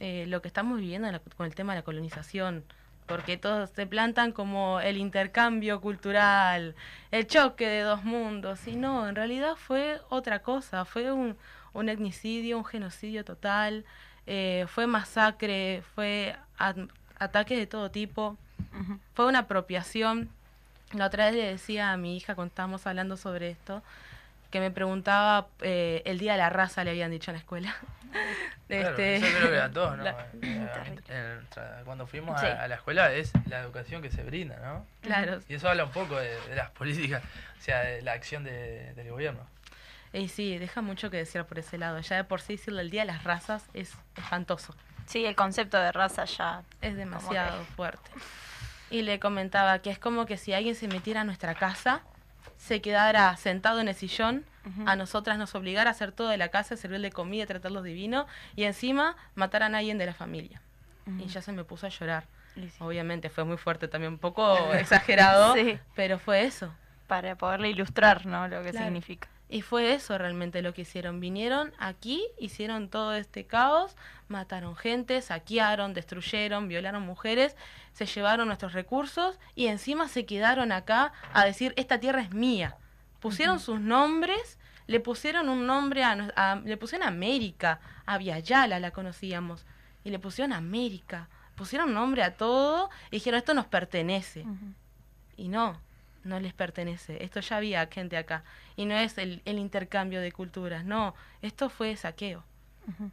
[0.00, 2.64] eh, lo que estamos viviendo en la- con el tema de la colonización,
[3.08, 6.74] porque todos se plantan como el intercambio cultural,
[7.10, 11.36] el choque de dos mundos, y no, en realidad fue otra cosa, fue un,
[11.72, 13.84] un etnicidio, un genocidio total,
[14.26, 16.76] eh, fue masacre, fue at-
[17.18, 18.36] ataques de todo tipo,
[19.14, 20.28] fue una apropiación.
[20.92, 23.82] La otra vez le decía a mi hija cuando estábamos hablando sobre esto,
[24.50, 27.74] que me preguntaba eh, el día de la raza, le habían dicho en la escuela.
[28.66, 30.04] Claro, Este, eso creo que a todos, ¿no?
[30.04, 30.68] la- Eh,
[31.08, 32.46] en- tra- cuando fuimos Sí.
[32.46, 34.86] a, a la escuela es la educación que se brinda, ¿no?
[35.02, 37.22] claro, Y eso habla un poco de, de las políticas,
[37.58, 39.40] o sea, de la acción de- del gobierno.
[40.12, 42.00] y sí, deja mucho que decir por ese lado.
[42.00, 44.74] Ya de por sí decirle el día de las razas es espantoso.
[45.06, 46.62] Sí, el concepto de raza ya.
[46.82, 48.10] Es demasiado fuerte.
[48.90, 52.00] Y le comentaba que es como que si alguien se metiera a nuestra casa,
[52.56, 54.44] se quedara sentado en el sillón,
[54.84, 58.64] a nosotras nos obligara a hacer todo de la casa, servirle comida, tratarlos divino, y
[58.64, 60.60] encima mataran a alguien de la familia.
[61.18, 62.24] Y ya se me puso a llorar.
[62.54, 65.78] Sí, Obviamente fue muy fuerte, también un poco exagerado, Sí.
[65.94, 66.74] pero fue eso.
[67.06, 68.46] Para poderle ilustrar, ¿no?
[68.48, 68.86] Lo que Claro.
[68.86, 69.28] significa.
[69.50, 71.20] Y fue eso realmente lo que hicieron.
[71.20, 73.96] Vinieron aquí, hicieron todo este caos,
[74.28, 77.56] mataron gente, saquearon, destruyeron, violaron mujeres,
[77.92, 82.76] se llevaron nuestros recursos y encima se quedaron acá a decir, esta tierra es mía.
[83.20, 88.90] Pusieron sus nombres Le pusieron un nombre a, a- le pusieron América, a Viayala la
[88.90, 89.66] conocíamos,
[90.02, 91.28] y le pusieron América.
[91.56, 94.46] Pusieron nombre a todo y dijeron esto nos pertenece.
[95.36, 95.78] Y no,
[96.28, 97.24] no les pertenece.
[97.24, 98.44] Esto ya había gente acá.
[98.76, 102.44] Y no es el, el intercambio de culturas, no, esto fue saqueo.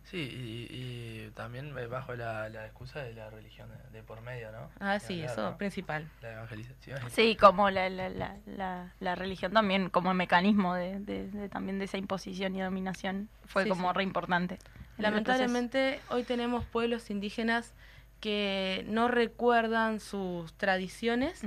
[0.05, 4.21] Sí, y, y también eh, bajo la, la excusa de la religión de, de por
[4.21, 4.69] medio, ¿no?
[4.79, 5.57] Ah, sí, hablar, eso, ¿no?
[5.57, 6.07] principal.
[6.21, 6.97] La evangelización.
[7.11, 11.77] Sí, como la, la, la, la, la religión también, como mecanismo de, de- de también
[11.79, 13.97] de esa imposición y dominación, fue Sí, como sí.
[13.97, 14.53] re importante.
[14.55, 17.73] en el Lamentablemente hoy tenemos pueblos indígenas
[18.21, 21.41] que no recuerdan sus tradiciones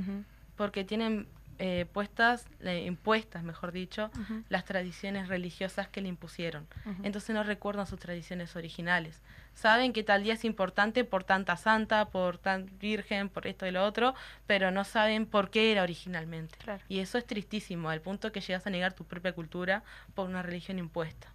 [0.54, 1.26] porque tienen
[1.58, 4.10] eh, puestas, eh, impuestas, mejor dicho,
[4.48, 6.66] las tradiciones religiosas que le impusieron.
[7.02, 9.20] Entonces no recuerdan sus tradiciones originales.
[9.54, 13.72] Saben que tal día es importante por tanta santa, por tan virgen, por esto y
[13.72, 14.14] lo otro,
[14.46, 16.56] pero no saben por qué era originalmente.
[16.58, 16.82] Claro.
[16.88, 19.82] Y eso es tristísimo, al punto que llegas a negar tu propia cultura
[20.14, 21.32] por una religión impuesta.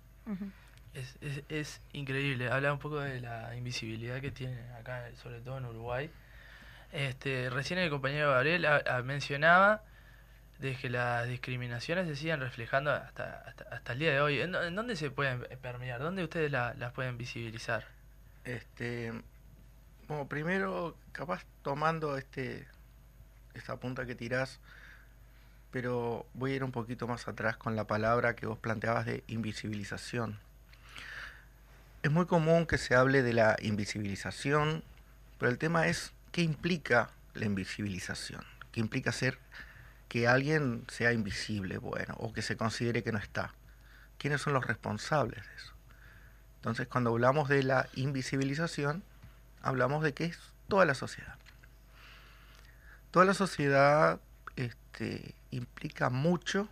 [0.94, 2.50] Es, es, es increíble.
[2.50, 6.10] Habla un poco de la invisibilidad que tiene acá, sobre todo en Uruguay.
[6.94, 9.82] Este, recién el compañero Gabriel a- a- mencionaba
[10.64, 14.40] de que las discriminaciones se siguen reflejando hasta, hasta, hasta el día de hoy.
[14.40, 16.00] ¿En, dó- en dónde se pueden permear?
[16.00, 17.86] ¿Dónde ustedes la- las pueden visibilizar?
[18.46, 19.12] Este,
[20.08, 22.66] bueno, primero, capaz tomando este
[23.56, 24.60] esta punta que tirás,
[25.70, 29.24] pero voy a ir un poquito más atrás con la palabra que vos planteabas de
[29.28, 30.40] invisibilización.
[32.04, 34.82] Es muy común que se hable de la invisibilización,
[35.40, 39.38] pero el tema es qué implica la invisibilización, qué implica ser
[40.14, 43.52] que alguien sea invisible, bueno, o que se considere que no está.
[44.20, 45.74] ¿Quiénes son los responsables de eso?
[46.58, 49.02] Entonces, cuando hablamos de la invisibilización,
[49.64, 50.38] hablamos de que es
[50.68, 51.36] toda la sociedad.
[53.10, 54.20] Toda la sociedad
[54.56, 56.70] este, implica mucho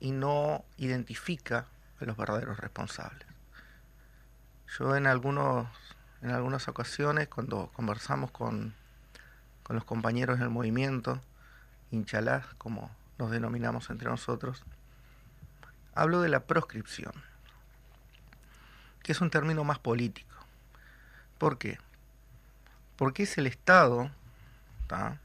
[0.00, 1.66] y no identifica
[2.00, 3.28] a los verdaderos responsables.
[4.76, 5.68] Yo en algunos
[6.20, 8.74] en algunas ocasiones cuando conversamos con,
[9.62, 11.20] con los compañeros del movimiento,
[11.90, 14.64] Inchalá, como nos denominamos entre nosotros,
[15.94, 17.12] hablo de la proscripción
[19.02, 20.34] que es un término más político.
[21.38, 21.78] ¿Por qué?
[22.96, 24.10] Porque es el Estado
[24.86, 25.18] ¿tá?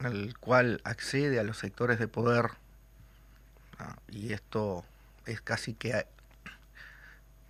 [0.00, 2.50] el cual accede a los sectores de poder,
[4.08, 4.84] y esto
[5.26, 6.06] es casi que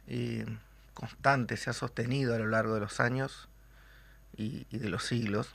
[0.09, 0.47] eh,
[0.93, 3.49] constante, se ha sostenido a lo largo de los años
[4.37, 5.49] y de los siglos.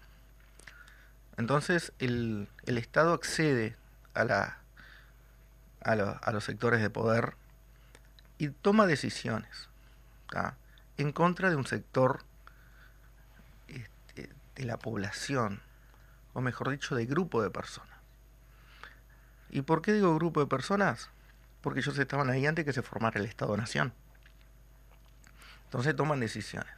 [1.40, 3.78] Entonces el, Estado accede
[4.14, 4.58] a,
[6.34, 7.36] los sectores de poder
[8.38, 9.70] y toma decisiones
[10.98, 12.26] en contra de un sector
[13.70, 15.62] este, de la población,
[16.34, 17.98] o mejor dicho, de grupo de personas.
[19.50, 21.10] ¿Y por qué digo grupo de personas?
[21.62, 23.94] Porque ellos estaban ahí antes que se formara el Estado-Nación.
[25.64, 26.74] Entonces toman decisiones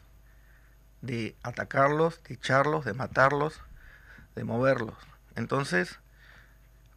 [1.01, 3.59] de atacarlos, de echarlos, de matarlos,
[4.35, 4.95] de moverlos.
[5.35, 5.99] Entonces,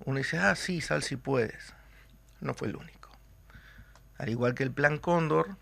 [0.04, 1.74] uno dice, ah, sí, sal si puedes.
[2.40, 3.10] No fue el único.
[4.18, 5.56] Al igual que el Plan Cóndor,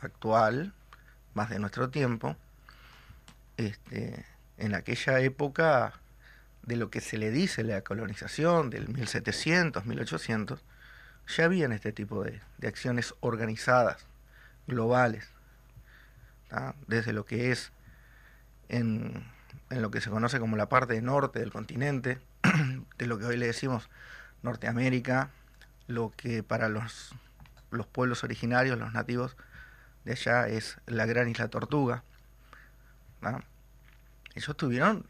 [0.00, 0.72] actual,
[1.34, 2.36] más de nuestro tiempo,
[3.56, 4.24] este,
[4.58, 5.94] en aquella época
[6.62, 10.60] de lo que se le dice la colonización del 1700, 1800,
[11.36, 14.06] ya habían este tipo de, de acciones organizadas,
[14.66, 15.28] globales,
[16.86, 17.72] desde lo que es
[18.68, 19.24] en,
[19.70, 22.18] en lo que se conoce como la parte norte del continente,
[22.98, 23.88] de lo que hoy le decimos
[24.42, 25.30] Norteamérica,
[25.86, 27.14] lo que para los,
[27.70, 29.36] los pueblos originarios, los nativos
[30.04, 32.04] de allá es la gran isla Tortuga.
[33.20, 33.42] ¿tá?
[34.34, 35.06] Ellos tuvieron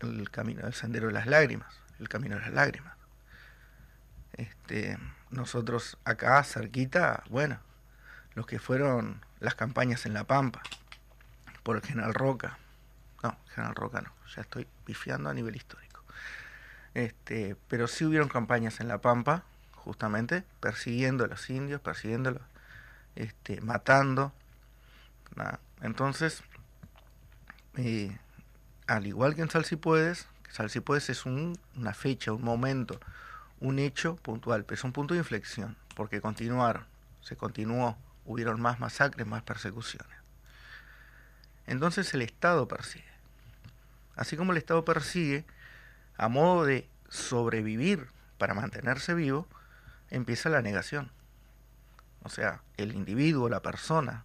[0.00, 2.94] el camino del sendero de las lágrimas, el camino de las lágrimas.
[4.34, 4.98] Este,
[5.30, 7.58] nosotros acá cerquita, bueno,
[8.34, 10.62] los que fueron las campañas en La Pampa,
[11.62, 12.58] por el General Roca.
[13.22, 16.02] No, General Roca no, ya estoy pifiando a nivel histórico.
[16.94, 19.44] Este, pero sí hubieron campañas en La Pampa,
[19.74, 22.42] justamente, persiguiendo a los indios, persiguiéndolos,
[23.16, 24.32] este, matando.
[25.82, 26.42] Entonces,
[27.76, 28.16] eh,
[28.86, 32.42] al igual que en Sal Si Puedes, Sal Si Puedes es un- una fecha, un
[32.44, 33.00] momento,
[33.60, 36.84] un hecho puntual, pero es un punto de inflexión, porque continuaron,
[37.22, 40.15] se continuó, hubieron más masacres, más persecuciones.
[41.66, 43.04] Entonces el Estado persigue.
[44.14, 45.44] Así como el Estado persigue,
[46.16, 48.08] a modo de sobrevivir
[48.38, 49.46] para mantenerse vivo,
[50.10, 51.10] empieza la negación.
[52.22, 54.24] O sea, el individuo, la persona,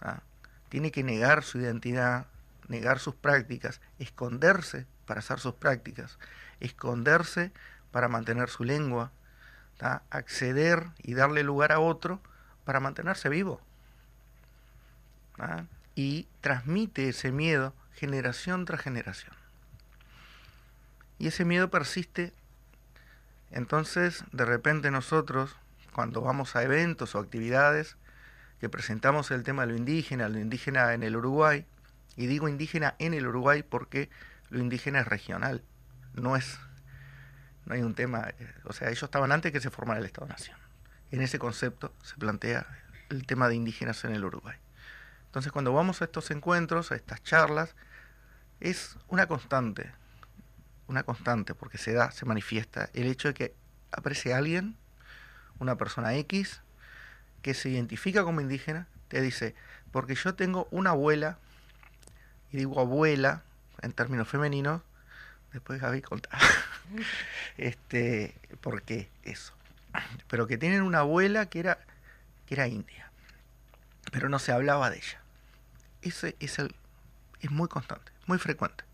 [0.00, 0.20] ¿ah?
[0.68, 2.26] tiene que negar su identidad,
[2.68, 6.18] negar sus prácticas, esconderse para hacer sus prácticas,
[6.60, 7.52] esconderse
[7.92, 9.12] para mantener su lengua,
[10.10, 12.20] acceder y darle lugar a otro
[12.64, 13.60] para mantenerse vivo.
[15.36, 15.66] ¿tá?
[15.94, 19.34] Y transmite ese miedo generación tras generación.
[21.18, 22.32] Y ese miedo persiste.
[23.50, 25.56] Entonces, de repente nosotros,
[25.92, 27.96] cuando vamos a eventos o actividades,
[28.60, 31.66] que presentamos el tema de lo indígena, lo indígena en el Uruguay,
[32.16, 34.08] y digo indígena en el Uruguay porque
[34.50, 35.62] lo indígena es regional,
[36.14, 36.58] no es,
[37.66, 40.56] no hay un tema, eh, o sea, ellos estaban antes que se formara el Estado-Nación.
[41.10, 42.66] En ese concepto se plantea
[43.10, 44.56] el tema de indígenas en el Uruguay.
[45.34, 47.74] Entonces, cuando vamos a estos encuentros, a estas charlas,
[48.60, 49.90] es una constante,
[50.86, 53.54] una constante, porque se da, se manifiesta el hecho de que
[53.90, 54.76] aparece alguien,
[55.58, 56.60] una persona X,
[57.42, 59.56] que se identifica como indígena, te dice,
[59.90, 61.38] porque yo tengo una abuela,
[62.52, 63.42] y digo abuela
[63.82, 64.82] en términos femeninos,
[65.52, 66.28] después Gaby conta,
[67.56, 69.52] este, ¿por qué eso?
[70.28, 71.80] Pero que tienen una abuela que era,
[72.46, 73.10] que era india,
[74.12, 75.23] pero no se hablaba de ella.
[76.04, 76.74] Ese es, el,
[77.40, 78.84] es muy constante, muy frecuente.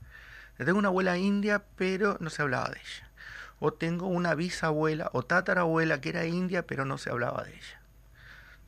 [0.58, 3.08] Yo tengo una abuela india, pero no se hablaba de ella.
[3.58, 7.80] O tengo una bisabuela o tatarabuela que era india, pero no se hablaba de ella.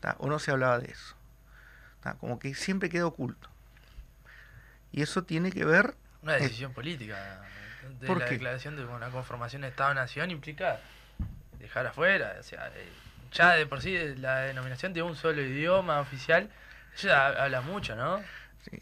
[0.01, 0.17] ¿tá?
[0.19, 1.15] O no se hablaba de eso.
[2.03, 2.15] ¿tá?
[2.15, 3.49] Como que siempre queda oculto.
[4.91, 5.95] Y eso tiene que ver...
[6.23, 7.43] Una eh, decisión política.
[8.01, 8.33] De ¿Por la qué?
[8.33, 10.81] declaración de una conformación de Estado-Nación implica
[11.59, 12.37] dejar afuera.
[12.39, 12.89] O sea, eh,
[13.33, 16.51] ya de por sí la denominación de un solo idioma oficial,
[16.99, 18.21] ya habla mucho, ¿no?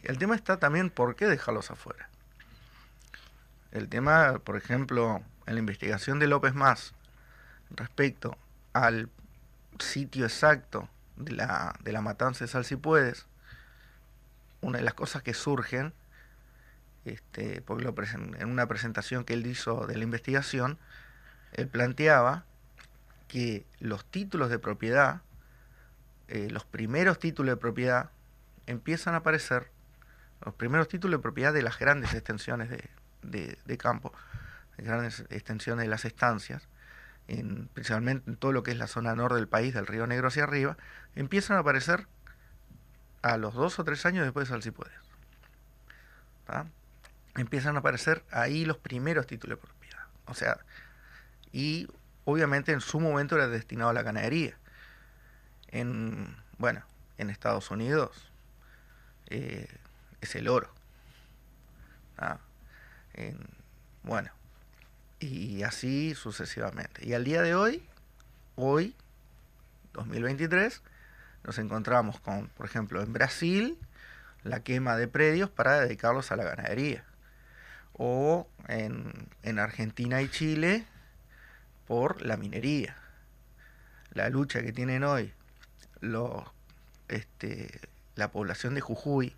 [0.03, 2.09] El tema está también por qué dejarlos afuera.
[3.73, 6.93] El tema, por ejemplo, en la investigación de López Más
[7.71, 8.37] respecto
[8.73, 9.09] al
[9.79, 13.27] sitio exacto de la, de la matanza de Salsipuedes,
[14.61, 15.93] una de las cosas que surgen,
[17.05, 17.95] este, porque lo
[18.39, 20.79] en una presentación que él hizo de la investigación,
[21.53, 22.45] él planteaba
[23.29, 25.23] que los títulos de propiedad,
[26.31, 28.11] eh, los primeros títulos de propiedad,
[28.67, 29.71] empiezan a aparecer
[30.45, 34.13] los primeros títulos de propiedad de las grandes extensiones de, de- campo,
[34.77, 36.69] de grandes extensiones de las estancias,
[37.29, 40.29] en, principalmente en todo lo que es la zona norte del país, del Río Negro
[40.29, 40.77] hacia arriba,
[41.15, 42.07] empiezan a aparecer
[43.23, 44.95] a los dos o tres años después de Salsipuedes.
[46.47, 46.67] ¿tá?
[47.37, 50.07] Empiezan a aparecer ahí los primeros títulos de propiedad.
[50.27, 50.59] O sea,
[51.53, 51.89] y
[52.25, 54.57] obviamente en su momento era destinado a la ganadería.
[55.71, 56.83] En, bueno,
[57.19, 58.11] en Estados Unidos
[59.29, 59.69] eh,
[60.21, 60.71] es el oro.
[62.19, 62.39] ¿ah?
[63.15, 63.39] En-
[64.03, 64.31] bueno,
[65.21, 67.07] y así sucesivamente.
[67.07, 67.83] Y al día de hoy,
[68.57, 68.95] hoy,
[69.93, 70.83] 2023,
[71.45, 73.79] nos encontramos con, por ejemplo, en Brasil,
[74.43, 77.05] la quema de predios para dedicarlos a la ganadería.
[77.93, 80.87] O en, en Argentina y Chile,
[81.87, 82.97] por la minería.
[84.13, 85.33] La lucha que tienen hoy
[86.01, 86.45] los,
[87.09, 87.81] este,
[88.17, 89.35] la población de Jujuy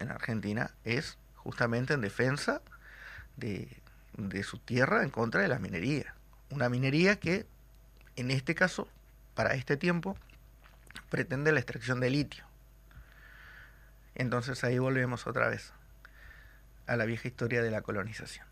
[0.00, 2.60] en Argentina es justamente en defensa
[3.36, 3.68] de,
[4.16, 6.14] de su tierra en contra de la minería.
[6.50, 7.46] Una minería que,
[8.16, 8.88] en este caso,
[9.34, 10.16] para este tiempo,
[11.10, 12.44] pretende la extracción de litio.
[14.14, 15.72] Entonces ahí volvemos otra vez
[16.86, 18.46] a la vieja historia de la colonización.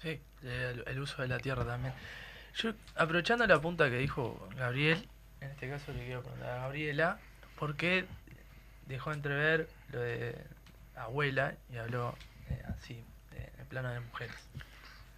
[0.00, 1.94] Sí, el, el uso de la tierra también.
[2.54, 5.08] Yo, aprovechando la punta que dijo Gabriel,
[5.42, 7.18] en este caso le quiero preguntar a Gabriela,
[7.58, 8.06] ¿por qué
[8.86, 10.36] dejó entrever lo de
[10.96, 12.14] abuela y habló
[12.48, 14.36] eh, así, en el plano de mujeres?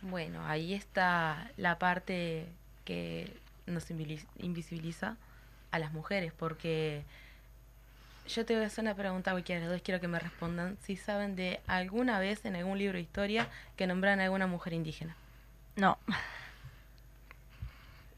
[0.03, 2.47] Bueno, ahí está la parte
[2.85, 5.17] que nos invisibiliza
[5.71, 7.05] a las mujeres, porque
[8.27, 10.97] yo te voy a hacer una pregunta, a los dos quiero que me respondan si
[10.97, 15.17] saben de alguna vez en algún libro de historia que nombran a alguna mujer indígena.
[15.77, 15.99] No,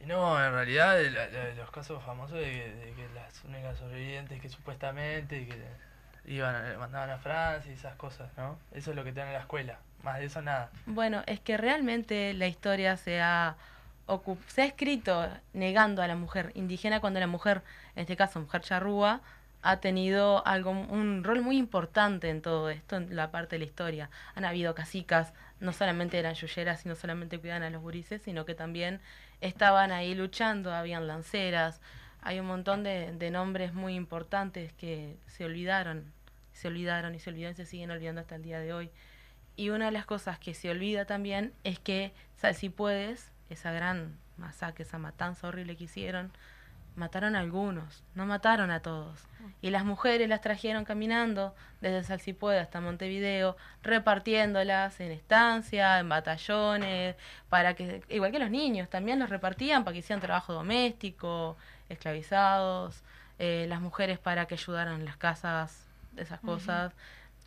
[0.06, 4.40] no, en realidad, la- de los casos famosos de, que- de que las únicas sobrevivientes
[4.40, 8.58] que supuestamente que iban a- mandaban a Francia y esas cosas, ¿no?
[8.72, 9.78] Eso es lo que te dan en la escuela.
[10.02, 10.70] Más de eso nada.
[10.86, 13.56] Bueno, es que realmente la historia se ha,
[14.48, 17.62] se ha escrito negando a la mujer indígena cuando la mujer,
[17.96, 19.20] en este caso mujer charrúa,
[19.62, 23.64] ha tenido algo, un rol muy importante en todo esto, en la parte de la
[23.64, 24.10] historia.
[24.36, 28.54] Han habido casicas, no solamente eran yuyeras, sino solamente cuidaban a los gurises, sino que
[28.54, 29.00] también
[29.40, 31.80] estaban ahí luchando, habían lanceras,
[32.20, 36.12] hay un montón de, de nombres muy importantes que se olvidaron,
[36.52, 38.90] se olvidaron y se olvidaron y se siguen olvidando hasta el día de hoy.
[39.56, 44.84] Y una de las cosas que se olvida también es que Salsipuedes, esa gran masacre,
[44.84, 46.32] esa matanza horrible que hicieron,
[46.96, 49.18] mataron a algunos, no mataron a todos.
[49.62, 57.16] Y las mujeres las trajeron caminando desde Salsipueda hasta Montevideo, repartiéndolas en estancia, en batallones,
[57.48, 61.56] para que, igual que los niños, también los repartían para que hicieran trabajo doméstico,
[61.88, 63.02] esclavizados,
[63.38, 65.86] eh, las mujeres para que ayudaran en las casas,
[66.16, 66.92] esas cosas,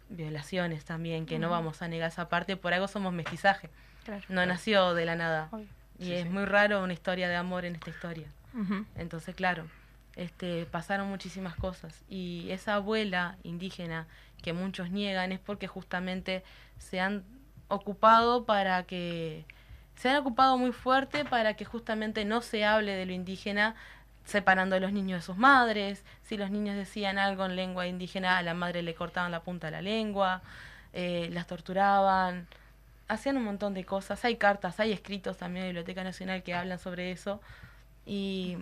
[0.09, 3.69] violaciones también, que no vamos a negar esa parte, por algo somos mestizaje,
[4.05, 4.23] Claro.
[4.29, 5.49] no nació de la nada.
[5.51, 5.67] Obvio.
[5.97, 6.29] Y Sí, es sí.
[6.29, 8.27] muy raro una historia de amor en esta historia.
[8.95, 9.65] Entonces, claro,
[10.15, 12.03] este, pasaron muchísimas cosas.
[12.09, 14.07] Y esa abuela indígena
[14.41, 16.43] que muchos niegan es porque justamente
[16.77, 17.23] se han
[17.67, 19.45] ocupado para que.
[19.95, 23.75] Se han ocupado muy fuerte para que justamente no se hable de lo indígena
[24.23, 26.05] separando a los niños de sus madres.
[26.23, 29.67] Si los niños decían algo en lengua indígena, a la madre le cortaban la punta
[29.67, 30.41] de la lengua,
[30.93, 32.47] eh, las torturaban,
[33.09, 34.23] hacían un montón de cosas.
[34.23, 37.41] Hay cartas, hay escritos también de Biblioteca Nacional que hablan sobre eso.
[38.09, 38.57] Y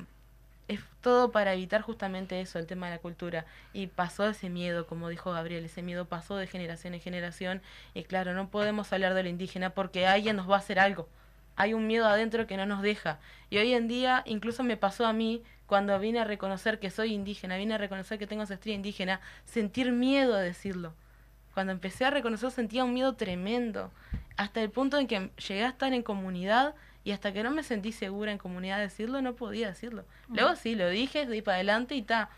[0.68, 3.46] es todo para evitar justamente eso, el tema de la cultura.
[3.72, 7.62] Y pasó ese miedo, como dijo Gabriel, ese miedo pasó de generación en generación.
[7.94, 11.08] Y claro, no podemos hablar de lo indígena porque alguien nos va a hacer algo.
[11.56, 13.20] Hay un miedo adentro que no nos deja.
[13.50, 17.14] Y hoy en día, incluso me pasó a mí, cuando vine a reconocer que soy
[17.14, 20.94] indígena, vine a reconocer que tengo ancestría indígena, sentir miedo a decirlo.
[21.54, 23.92] Cuando empecé a reconocer sentía un miedo tremendo,
[24.36, 26.76] hasta el punto en que llegué a estar en comunidad
[27.08, 30.04] y hasta que no me sentí segura en comunidad de decirlo, no podía decirlo.
[30.28, 32.30] Luego sí, lo dije, di para adelante y ta.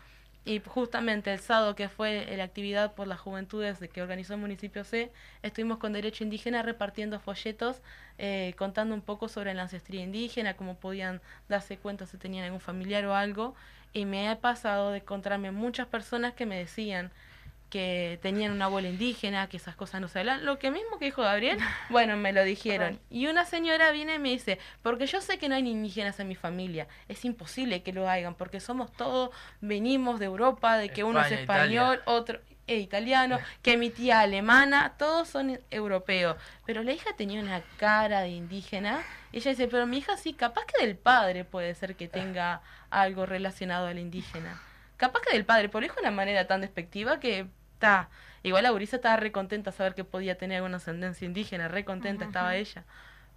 [0.44, 4.40] Y justamente el sábado, que fue la actividad por las juventudes de que organizó el
[4.40, 5.10] municipio C,
[5.42, 7.82] estuvimos con Derecho Indígena repartiendo folletos,
[8.18, 12.60] eh, contando un poco sobre la ancestría indígena, cómo podían darse cuenta si tenían algún
[12.60, 13.56] familiar o algo.
[13.92, 17.10] Y me ha pasado de encontrarme muchas personas que me decían
[17.70, 20.44] que tenían una abuela indígena, que esas cosas no se hablan.
[20.44, 21.58] Lo que mismo que dijo Gabriel,
[21.88, 23.00] bueno, me lo dijeron.
[23.08, 26.28] Y una señora viene y me dice, porque yo sé que no hay indígenas en
[26.28, 31.04] mi familia, es imposible que lo hagan, porque somos todos, venimos de Europa, de que
[31.04, 32.02] uno es español, Italia.
[32.04, 36.36] otro es italiano, que mi tía alemana, todos son europeos.
[36.66, 39.02] Pero la hija tenía una cara de indígena.
[39.32, 42.62] Y ella dice, pero mi hija sí, capaz que del padre puede ser que tenga
[42.90, 44.60] algo relacionado al indígena.
[44.96, 47.46] Capaz que del padre, pero lo dijo de una manera tan despectiva que
[47.80, 48.08] está.
[48.42, 51.84] Igual la gurisa estaba re contenta de saber que podía tener alguna ascendencia indígena, re
[51.84, 52.84] contenta estaba ella.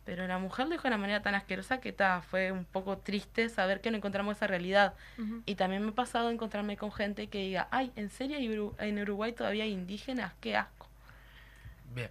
[0.05, 2.97] Pero la mujer lo dijo de una manera tan asquerosa que ta, fue un poco
[2.97, 4.93] triste saber que no encontramos esa realidad.
[5.17, 5.41] Ujú.
[5.45, 8.99] Y también me ha pasado encontrarme con gente que diga, ay, ¿en serio Uru- en
[8.99, 10.33] Uruguay todavía hay indígenas?
[10.41, 10.87] ¡Qué asco!
[11.95, 12.09] Bien.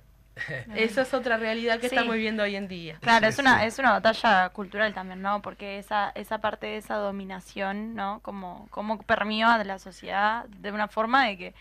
[0.75, 1.95] Esa es otra realidad que Sí.
[1.95, 2.97] estamos viviendo hoy en día.
[3.03, 3.67] Claro, Sí, es una, sí.
[3.67, 5.43] es una batalla cultural también, ¿no?
[5.43, 8.21] Porque esa, esa parte de esa dominación, ¿no?
[8.21, 11.55] Como, como permeó de la sociedad de una forma de que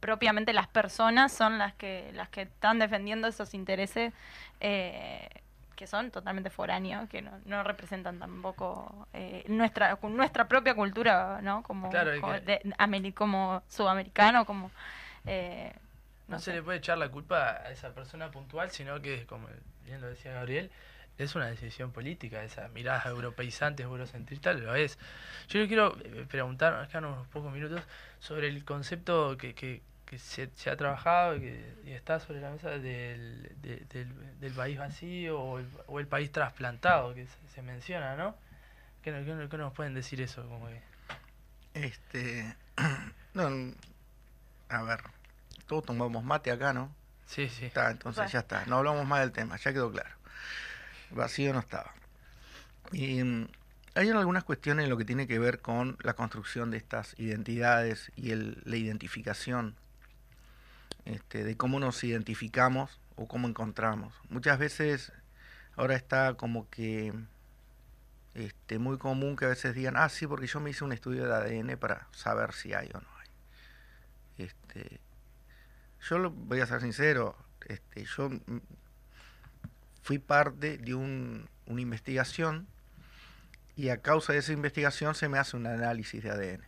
[0.00, 4.12] propiamente las personas son las que, las que están defendiendo esos intereses
[4.60, 5.28] eh,
[5.76, 11.62] que son totalmente foráneos, que no, no representan tampoco eh, nuestra, nuestra propia cultura, ¿no?
[11.62, 14.70] Como, Claro, como, que- de- como sudamericano, como...
[15.26, 15.72] eh,
[16.28, 19.48] No, no se le puede echar la culpa a esa persona puntual, sino que, como
[19.84, 20.70] bien lo decía Gabriel,
[21.24, 24.98] es una decisión política, esa mirada europeizante, eurocentrista, lo es.
[25.48, 27.82] Yo le quiero eh, preguntar, nos quedan unos pocos minutos,
[28.20, 32.40] sobre el concepto que, que, que se, se ha trabajado y, que, y está sobre
[32.40, 37.26] la mesa del, de- del, del país vacío o el, o el país trasplantado, que
[37.26, 38.36] se, se menciona, ¿no?
[39.02, 40.46] ¿Qué, no- qué no- qué nos pueden decir eso?
[40.48, 40.80] Como que,
[41.74, 42.54] Este.
[43.34, 43.48] No,
[44.68, 45.00] a ver.
[45.66, 46.94] Todos tomamos mate acá, ¿no?
[47.26, 47.64] sí, sí.
[47.64, 48.30] Está, entonces Bueno.
[48.30, 48.66] ya está.
[48.66, 50.10] No hablamos más del tema, ya quedó claro.
[51.14, 51.92] Vacío no estaba.
[52.92, 53.48] Y mm,
[53.94, 58.10] hay algunas cuestiones en lo que tiene que ver con la construcción de estas identidades
[58.16, 59.76] y el- la identificación,
[61.04, 64.14] este, de cómo nos identificamos o cómo encontramos.
[64.28, 65.12] Muchas veces
[65.76, 67.12] ahora está como que
[68.34, 71.26] este, muy común que a veces digan, ah, sí, porque yo me hice un estudio
[71.26, 74.44] de ADN para saber si hay o no hay.
[74.46, 75.00] Este,
[76.08, 77.36] yo voy a ser sincero,
[77.66, 78.40] este, yo mm,
[80.02, 82.66] fui parte de un- una investigación
[83.76, 86.64] y a causa de esa investigación se me hace un análisis de ADN.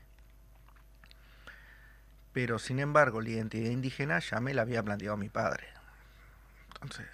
[2.33, 5.67] Pero sin embargo, la identidad indígena ya me la había planteado mi padre.
[6.75, 7.07] Entonces,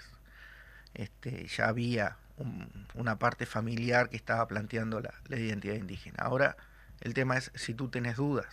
[0.95, 6.17] este, ya había un- una parte familiar que estaba planteando la, la identidad indígena.
[6.23, 6.57] Ahora,
[7.01, 8.47] el tema es si tú tienes dudas,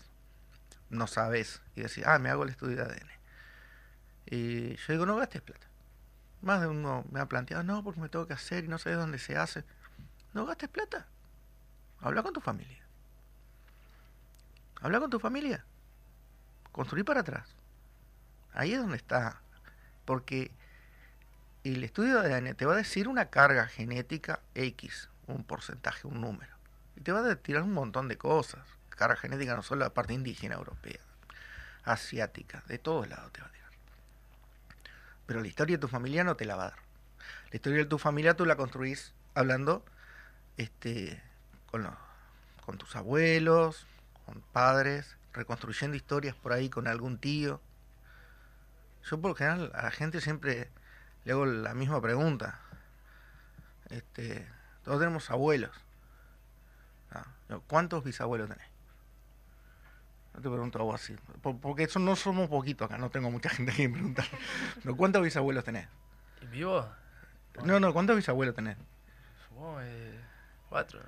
[0.89, 3.11] no sabes, y decís, ah, me hago el estudio de ADN.
[4.28, 5.66] Y yo digo, no gastes plata.
[6.42, 8.98] Más de uno me ha planteado, no, porque me tengo que hacer y no sabes
[8.98, 9.64] dónde se hace.
[10.34, 11.08] No gastes plata.
[12.00, 12.84] Habla con tu familia.
[14.82, 15.66] Habla con tu familia.
[16.72, 17.50] Construí para atrás.
[18.54, 19.42] Ahí es donde está.
[20.06, 20.52] Porque
[21.64, 26.22] el estudio de ADN te va a decir una carga genética X, un porcentaje, un
[26.22, 26.56] número.
[26.96, 28.66] Y te va a tirar un montón de cosas.
[28.90, 31.00] Carga genética no solo la parte indígena europea,
[31.84, 33.57] asiática, de todos lados te va a tirar.
[35.28, 36.80] Pero la historia de tu familia no te la va a dar.
[37.52, 39.86] La historia de tu familia tú la construís hablando
[40.58, 41.22] este,
[41.72, 41.96] con, los-
[42.66, 43.88] con tus abuelos,
[44.26, 47.62] con padres, reconstruyendo historias por ahí con algún tío.
[49.10, 50.70] Yo por lo general a la gente siempre
[51.26, 52.60] le hago la misma pregunta.
[53.90, 54.48] Este,
[54.84, 55.72] todos tenemos abuelos.
[57.12, 57.26] Ah,
[57.68, 58.68] ¿Cuántos bisabuelos tenés?
[60.38, 61.16] Te pregunto a vos así.
[61.42, 64.26] por- Porque eso no somos poquitos acá, no tengo mucha gente a quien preguntar.
[64.84, 65.88] Pero ¿Cuántos bisabuelos tenés?
[66.42, 66.88] ¿Y vivo?
[67.64, 68.78] No, no, ¿cuántos bisabuelos tenés?
[69.48, 70.20] Supongo eh,
[70.70, 71.00] cuatro,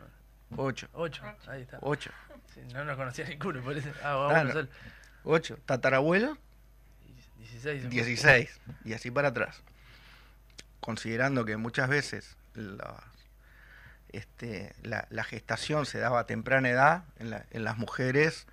[0.50, 0.58] ¿no?
[0.64, 0.88] Ocho.
[0.94, 1.22] ocho.
[1.48, 1.78] Ahí está.
[1.82, 2.10] Ocho.
[2.56, 3.90] Sí, no nos conocía ninguno, por eso.
[4.04, 4.52] Ah, vamos a no.
[4.54, 4.68] solo.
[5.24, 5.60] Ocho.
[7.38, 7.84] 16.
[7.84, 8.60] un 16.
[8.86, 9.62] Y así para atrás.
[10.80, 12.36] Considerando que muchas veces
[14.12, 18.48] este, la, la gestación se daba a temprana edad en, la- en las mujeres,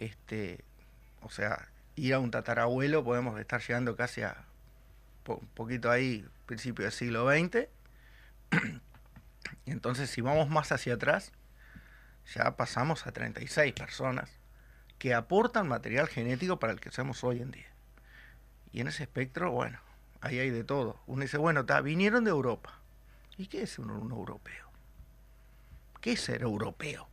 [0.00, 0.64] este,
[1.20, 4.44] o sea, ir a un tatarabuelo podemos estar llegando casi a
[5.26, 7.68] un poquito ahí, principio del siglo XX.
[9.66, 11.32] Entonces si vamos más hacia atrás,
[12.34, 14.30] ya pasamos a 36 personas
[14.98, 17.70] que aportan material genético para el que somos hoy en día.
[18.72, 19.78] Y en ese espectro, bueno,
[20.20, 21.00] ahí hay de todo.
[21.06, 22.78] Uno dice, bueno, ta, vinieron de Europa.
[23.36, 24.70] ¿Y qué es un, un europeo?
[26.00, 27.08] ¿Qué es ser europeo?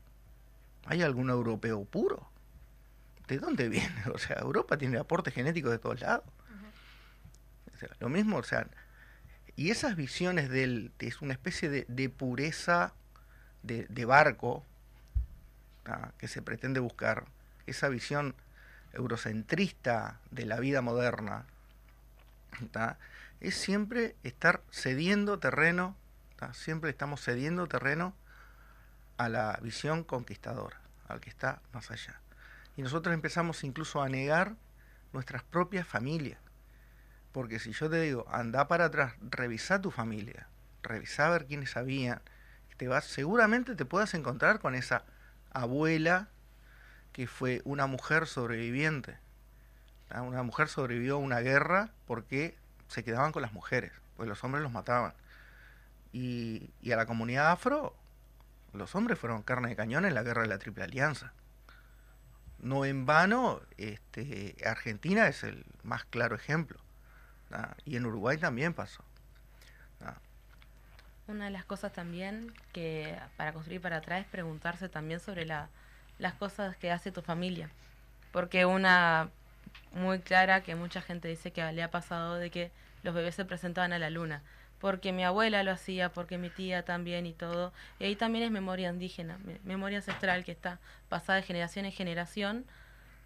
[0.85, 2.29] ¿Hay algún europeo puro?
[3.27, 4.03] ¿De dónde viene?
[4.13, 6.25] O sea, Europa tiene aportes genéticos de todos lados.
[7.73, 8.67] O sea, lo mismo, o sea,
[9.55, 12.93] y esas visiones del, de es una especie de, de pureza
[13.63, 14.63] de, de barco
[15.83, 16.13] ¿tá?
[16.17, 17.25] que se pretende buscar,
[17.65, 18.35] esa visión
[18.93, 21.45] eurocentrista de la vida moderna,
[22.71, 22.97] ¿tá?
[23.39, 25.95] es siempre estar cediendo terreno,
[26.37, 26.53] ¿tá?
[26.53, 28.13] siempre estamos cediendo terreno
[29.17, 32.19] a la visión conquistadora, al que está más allá.
[32.77, 34.55] Y nosotros empezamos incluso a negar
[35.11, 36.39] nuestras propias familias.
[37.31, 40.47] Porque si yo te digo, anda para atrás, revisa tu familia,
[40.83, 42.21] revisa a ver quiénes habían,
[42.77, 45.03] te vas, seguramente te puedas encontrar con esa
[45.51, 46.29] abuela
[47.11, 49.17] que fue una mujer sobreviviente.
[50.15, 52.55] Una mujer sobrevivió a una guerra porque
[52.87, 55.13] se quedaban con las mujeres, porque los hombres los mataban.
[56.13, 57.95] Y, y a la comunidad afro,
[58.73, 61.33] los hombres fueron carne de cañón en la guerra de la Triple Alianza.
[62.59, 66.79] No en vano, este, Argentina es el más claro ejemplo.
[67.85, 69.03] Y en Uruguay también pasó.
[71.27, 75.67] Una de las cosas también que para construir para atrás es preguntarse también sobre la,
[76.19, 77.69] las cosas que hace tu familia.
[78.31, 79.29] Porque una
[79.91, 82.71] muy clara que mucha gente dice que le ha pasado de que
[83.03, 84.41] los bebés se presentaban a la luna.
[84.79, 87.73] Porque mi abuela lo hacía, porque mi tía también y todo.
[87.99, 91.91] Y ahí también es memoria indígena, me- memoria ancestral que está pasada de generación en
[91.91, 92.65] generación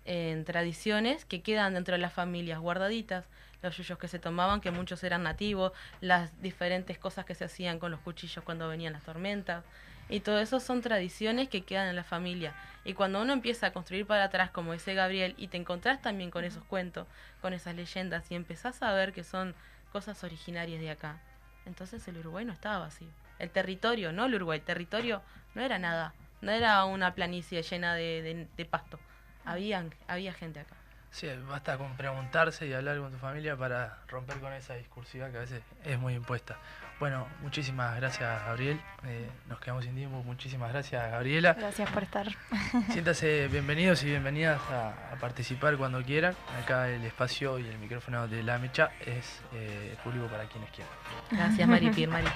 [0.06, 3.26] en tradiciones que quedan dentro de las familias guardaditas,
[3.62, 7.78] los yuyos que se tomaban, que muchos eran nativos, las diferentes cosas que se hacían
[7.80, 9.64] con los cuchillos cuando venían las tormentas,
[10.10, 12.54] y todo eso son tradiciones que quedan en la familia.
[12.84, 16.32] Y cuando uno empieza a construir para atrás, como dice Gabriel, y te encontrás también
[16.32, 17.06] con esos cuentos,
[17.42, 19.54] con esas leyendas, y empezás a ver que son
[19.92, 21.20] cosas originarias de acá,
[21.66, 23.08] entonces el Uruguay no estaba vacío.
[23.40, 25.22] El territorio, no el Uruguay, el territorio
[25.56, 29.00] no era nada, no era una planicie llena de, de- pasto.
[29.46, 30.76] Habían, había gente acá.
[31.10, 35.38] Sí, basta con preguntarse y hablar con tu familia para romper con esa discursividad que
[35.38, 36.58] a veces es muy impuesta.
[37.02, 38.80] Bueno, muchísimas gracias Gabriel.
[39.08, 40.22] Eh, nos quedamos sin tiempo.
[40.24, 41.56] Muchísimas gracias Gabriela.
[41.56, 42.28] Gracias por estar.
[42.92, 46.36] Siéntase bienvenidos y bienvenidas a, a participar cuando quieran.
[46.62, 50.94] Acá el espacio y el micrófono de la mecha es eh, público para quienes quieran.
[51.32, 52.28] Gracias, Mari Pier, Mari.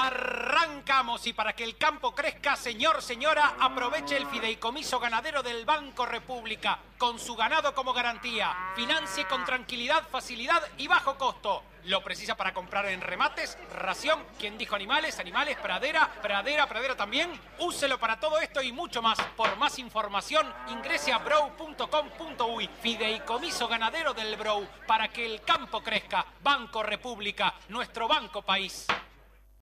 [0.00, 6.06] Arrancamos y para que el campo crezca, señor, señora, aproveche el fideicomiso ganadero del Banco
[6.06, 8.56] República, con su ganado como garantía.
[8.76, 11.64] Financie con tranquilidad, facilidad y bajo costo.
[11.86, 17.32] Lo precisa para comprar en remates, ración, quien dijo animales, animales, pradera, pradera, pradera también.
[17.58, 19.18] Úselo para todo esto y mucho más.
[19.36, 22.70] Por más información, ingrese a brow.com.uy.
[22.80, 26.24] Fideicomiso ganadero del Brow, para que el campo crezca.
[26.40, 28.86] Banco República, nuestro banco país.